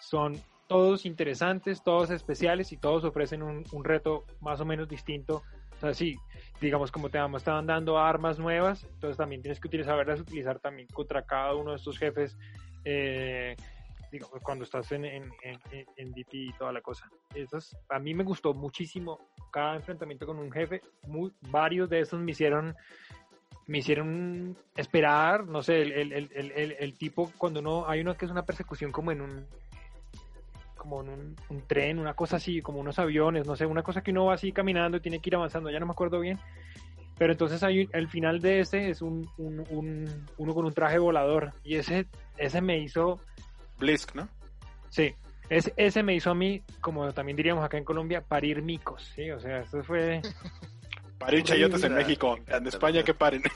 [0.00, 5.42] son todos interesantes, todos especiales y todos ofrecen un, un reto más o menos distinto.
[5.76, 6.16] O sea, sí,
[6.60, 10.58] digamos como te vamos, estaban dando armas nuevas, entonces también tienes que utilizar, saberlas utilizar
[10.58, 12.36] también contra cada uno de estos jefes.
[12.84, 13.56] eh,
[14.10, 15.60] digamos, cuando estás en, en, en,
[15.96, 17.10] en- DP y toda la cosa.
[17.34, 19.18] Esos, a mí me gustó muchísimo
[19.50, 20.80] cada enfrentamiento con un jefe.
[21.06, 22.74] Muy, varios de esos me hicieron
[23.66, 28.24] me hicieron esperar, no sé, el, el, el, el, tipo, cuando uno, hay uno que
[28.24, 29.46] es una persecución como en un
[30.74, 34.00] como en un, un tren, una cosa así, como unos aviones, no sé, una cosa
[34.02, 36.38] que uno va así caminando y tiene que ir avanzando, ya no me acuerdo bien.
[37.18, 40.98] Pero entonces hay, el final de ese es un, un, un- uno con un traje
[40.98, 42.06] volador y ese,
[42.38, 43.20] ese me hizo
[43.78, 44.28] Blisk, ¿no?
[44.90, 45.14] Sí,
[45.48, 49.30] ese, ese me hizo a mí, como también diríamos acá en Colombia, parir micos, ¿sí?
[49.30, 50.20] O sea, eso fue...
[51.18, 52.38] Parir chayotes en México.
[52.46, 53.42] En España que paren.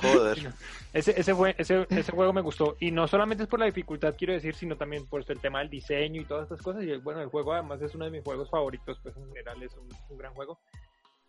[0.00, 0.52] Joder.
[0.92, 2.76] Ese, ese, fue, ese, ese juego me gustó.
[2.78, 5.70] Y no solamente es por la dificultad, quiero decir, sino también por el tema del
[5.70, 6.84] diseño y todas estas cosas.
[6.84, 9.74] Y bueno, el juego además es uno de mis juegos favoritos, pues en general es
[9.74, 10.60] un, un gran juego.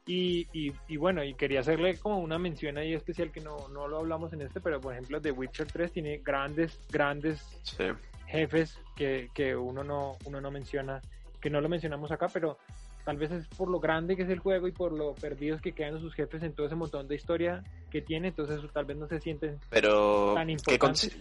[0.08, 3.88] Y, y, y bueno, y quería hacerle como una mención ahí especial que no, no
[3.88, 7.86] lo hablamos en este, pero por ejemplo The Witcher 3 tiene grandes, grandes Sí.
[8.28, 11.01] jefes que, que uno no uno no menciona,
[11.41, 12.60] que no lo mencionamos acá, pero
[13.03, 15.74] tal vez es por lo grande que es el juego y por lo perdidos que
[15.74, 19.08] quedan sus jefes en todo ese montón de historia que tiene, entonces tal vez no
[19.08, 21.18] se sienten Pero, Tan ¿qué importantes.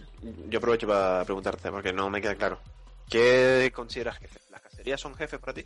[0.47, 2.59] yo aprovecho para preguntarte, porque no me queda claro.
[3.09, 4.39] ¿Qué consideras jefe?
[4.51, 5.65] ¿Las cacerías son jefes para ti?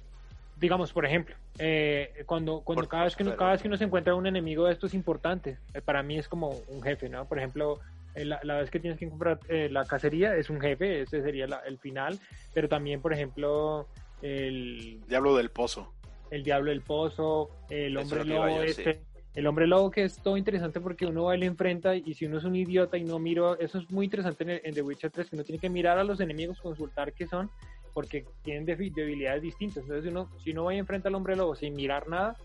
[0.59, 3.77] Digamos por ejemplo eh, cuando cuando Por- cada vez que uno, cada vez que uno
[3.77, 7.25] se encuentra un enemigo de estos importantes eh, para mí es como un jefe no
[7.25, 7.79] por ejemplo
[8.15, 11.21] eh, la, la vez que tienes que comprar eh, la cacería es un jefe ese
[11.21, 12.19] sería la- el final
[12.53, 13.87] pero también por ejemplo
[14.21, 15.93] el Diablo del Pozo.
[16.31, 19.01] el diablo del pozo, el hombre lobo yo, este,
[19.35, 22.25] el hombre lobo que es todo interesante porque uno va y le enfrenta y si
[22.25, 24.81] uno es un idiota y no miro, eso es muy interesante en, el- en The
[24.81, 27.49] Witcher 3, que uno tiene que mirar a los enemigos, consultar qué son,
[27.93, 31.55] porque tienen debilidades distintas, entonces si uno, si uno va y enfrenta al hombre lobo
[31.55, 32.37] sin mirar nada,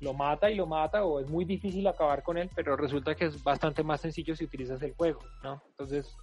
[0.00, 3.26] lo mata y lo mata o es muy difícil acabar con él, pero resulta que
[3.26, 5.62] es bastante más sencillo si utilizas el juego, ¿no?
[5.70, 6.16] Entonces,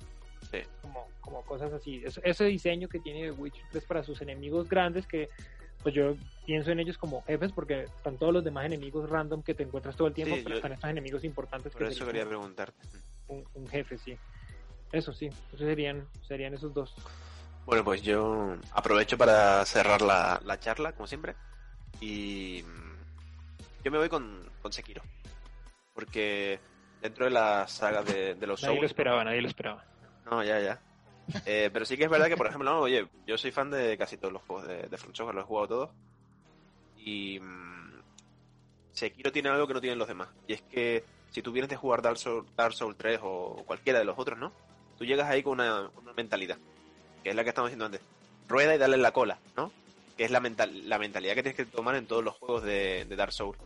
[0.52, 0.60] Sí.
[0.82, 2.02] como, como cosas así.
[2.04, 5.30] Es- ese diseño que tiene The Witcher 3 para sus enemigos grandes que
[5.82, 6.14] pues yo
[6.46, 9.96] pienso en ellos como jefes porque están todos los demás enemigos random que te encuentras
[9.96, 12.84] todo el tiempo, Sí, pero yo- están estos enemigos importantes Por que eso quería preguntarte.
[13.28, 14.18] un, un jefe, sí.
[14.92, 16.96] Eso sí, esos serían, serían esos dos.
[17.70, 21.36] Bueno, pues yo aprovecho para cerrar la, la charla, como siempre.
[22.02, 22.64] Y
[23.84, 25.04] yo me voy con, con Sekiro.
[25.94, 26.60] Porque
[27.00, 29.86] dentro de la saga de, de los Nadie lo esperaba, nadie lo esperaba.
[30.26, 30.82] No, ya, ya.
[31.46, 33.96] Eh, pero sí que es verdad que, por ejemplo, no, oye, yo soy fan de
[34.00, 35.90] casi todos los juegos de, de From Software, los he jugado todos.
[36.98, 38.02] Y mm,
[38.94, 40.30] Sekiro tiene algo que no tienen los demás.
[40.48, 44.00] Y es que si tú vienes de jugar Dark Souls, Dark Souls 3 o cualquiera
[44.00, 44.54] de los otros, ¿no?
[44.98, 46.58] Tú llegas ahí con una, con una mentalidad,
[47.24, 48.02] que es la que estamos diciendo antes.
[48.48, 49.72] Rueda y dale la cola, ¿no?
[50.18, 53.06] Que es la, mental, la mentalidad que tienes que tomar en todos los juegos de,
[53.06, 53.60] de Dark Souls.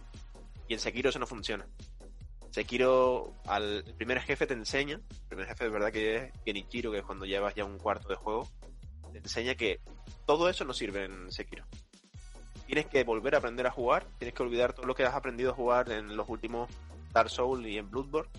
[0.68, 1.66] Y en Sekiro eso no funciona.
[2.52, 6.92] Sekiro, al el primer jefe te enseña, el primer jefe de verdad que es Genichiro,
[6.92, 8.48] que es cuando llevas ya un cuarto de juego,
[9.12, 9.80] te enseña que
[10.28, 11.66] todo eso no sirve en Sekiro.
[12.68, 15.52] tienes que volver a aprender a jugar, tienes que olvidar todo lo que has aprendido
[15.52, 16.70] a jugar en los últimos
[17.12, 18.30] Dark Souls y en Bloodborne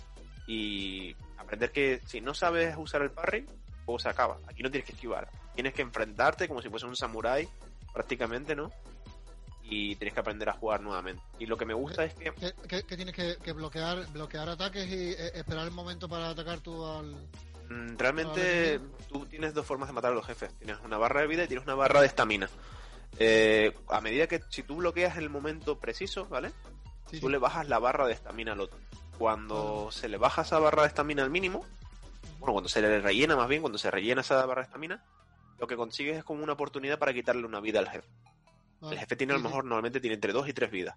[0.47, 3.47] y aprender que si no sabes usar el parry,
[3.85, 4.39] el juego se acaba.
[4.49, 7.47] Aquí no tienes que esquivar, tienes que enfrentarte como si fuese un samurái
[7.93, 8.71] prácticamente, ¿no?
[9.63, 11.23] Y tienes que aprender a jugar nuevamente.
[11.39, 14.49] Y lo que me gusta es que ¿Qué, qué- qué tienes que, que bloquear, bloquear
[14.49, 17.13] ataques y eh, esperar el momento para atacar tú al.
[17.71, 20.53] Mm, Realmente tú tienes dos formas de matar a los jefes.
[20.59, 22.49] Tienes una barra de vida y tienes una barra de estamina.
[23.19, 26.51] Eh, a medida que si tú bloqueas el momento preciso, ¿vale?
[27.11, 27.33] Sí, Tú sí.
[27.33, 28.79] le bajas la barra de estamina al otro.
[29.19, 31.65] Cuando se le baja esa barra de estamina al mínimo,
[32.39, 35.05] bueno, cuando se le rellena más bien, cuando se rellena esa barra de estamina,
[35.59, 38.09] lo que consigues es como una oportunidad para quitarle una vida al jefe.
[38.81, 38.95] Vale.
[38.97, 40.97] El jefe tiene a lo mejor, normalmente tiene entre dos y tres vidas.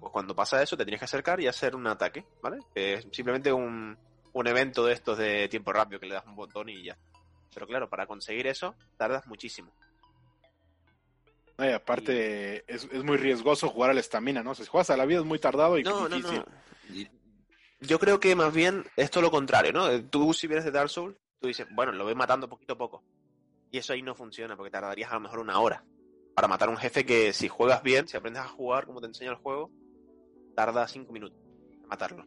[0.00, 2.58] Pues cuando pasa eso, te tienes que acercar y hacer un ataque, ¿vale?
[2.74, 3.96] Que es simplemente un,
[4.32, 6.96] un evento de estos de tiempo rápido que le das un botón y ya.
[7.54, 9.72] Pero claro, para conseguir eso, tardas muchísimo.
[11.56, 14.54] No, y aparte, es, es muy riesgoso jugar a la estamina, ¿no?
[14.54, 16.38] Si juegas a la vida es muy tardado y No, difícil.
[16.38, 16.44] no.
[17.80, 20.02] Yo creo que más bien es todo lo contrario, ¿no?
[20.04, 23.04] Tú, si vienes de Dark Souls, tú dices, bueno, lo voy matando poquito a poco.
[23.70, 25.84] Y eso ahí no funciona, porque tardarías a lo mejor una hora
[26.34, 29.06] para matar a un jefe que, si juegas bien, si aprendes a jugar como te
[29.06, 29.70] enseña el juego,
[30.54, 31.38] tarda cinco minutos
[31.70, 32.24] en matarlo.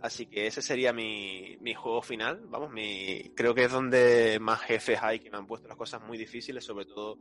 [0.00, 2.42] Así que ese sería mi, mi juego final.
[2.46, 6.00] Vamos, mi, creo que es donde más jefes hay que me han puesto las cosas
[6.02, 7.18] muy difíciles, sobre todo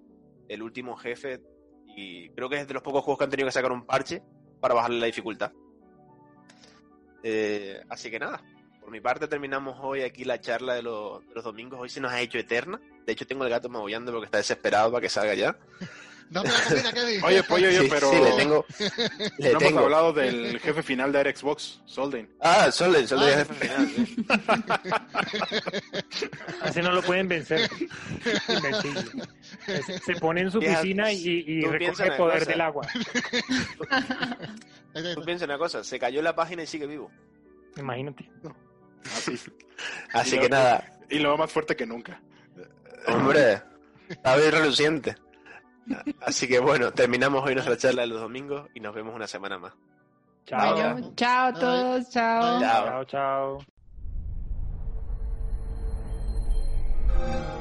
[0.47, 1.41] el último jefe.
[1.95, 4.21] Y creo que es de los pocos juegos que han tenido que sacar un parche
[4.59, 5.51] para bajarle la dificultad.
[7.23, 8.41] Eh, así que nada,
[8.79, 11.79] por mi parte terminamos hoy aquí la charla de, los- de los domingos.
[11.79, 12.79] Hoy se nos ha hecho eterna.
[13.05, 15.57] De hecho, tengo el gato maullando porque está desesperado para que salga ya.
[16.29, 17.23] Dame la comida, Kevin.
[17.23, 18.65] Oye, pollo, yo, Sí, pero sí, le tengo.
[19.37, 19.79] Le no hemos tengo.
[19.79, 22.29] hablado del jefe final de Xbox, Solden.
[22.41, 23.37] Ah, Sol, el Sol de Ah.
[23.37, 23.87] jefe final.
[23.95, 24.25] sí.
[26.61, 27.69] Así no lo pueden vencer.
[30.05, 32.51] Se- pone en su Fíjate, piscina y, y recoge el poder cosa.
[32.51, 32.87] del agua.
[35.15, 37.11] Tú piensa una cosa, se cayó la página y sigue vivo.
[37.77, 38.29] Imagínate.
[39.05, 39.39] Así.
[40.13, 42.21] Así que lo- nada, Y lo va más fuerte que nunca.
[43.07, 43.61] hombre,
[44.09, 45.15] está bien reluciente.
[46.21, 49.57] Así que bueno, terminamos hoy nuestra charla de los domingos y nos vemos una semana
[49.57, 49.73] más.
[50.45, 51.13] Chao.
[51.15, 53.05] Chao a todos, Chao, chao.
[53.05, 53.59] chao.
[57.15, 57.56] chao.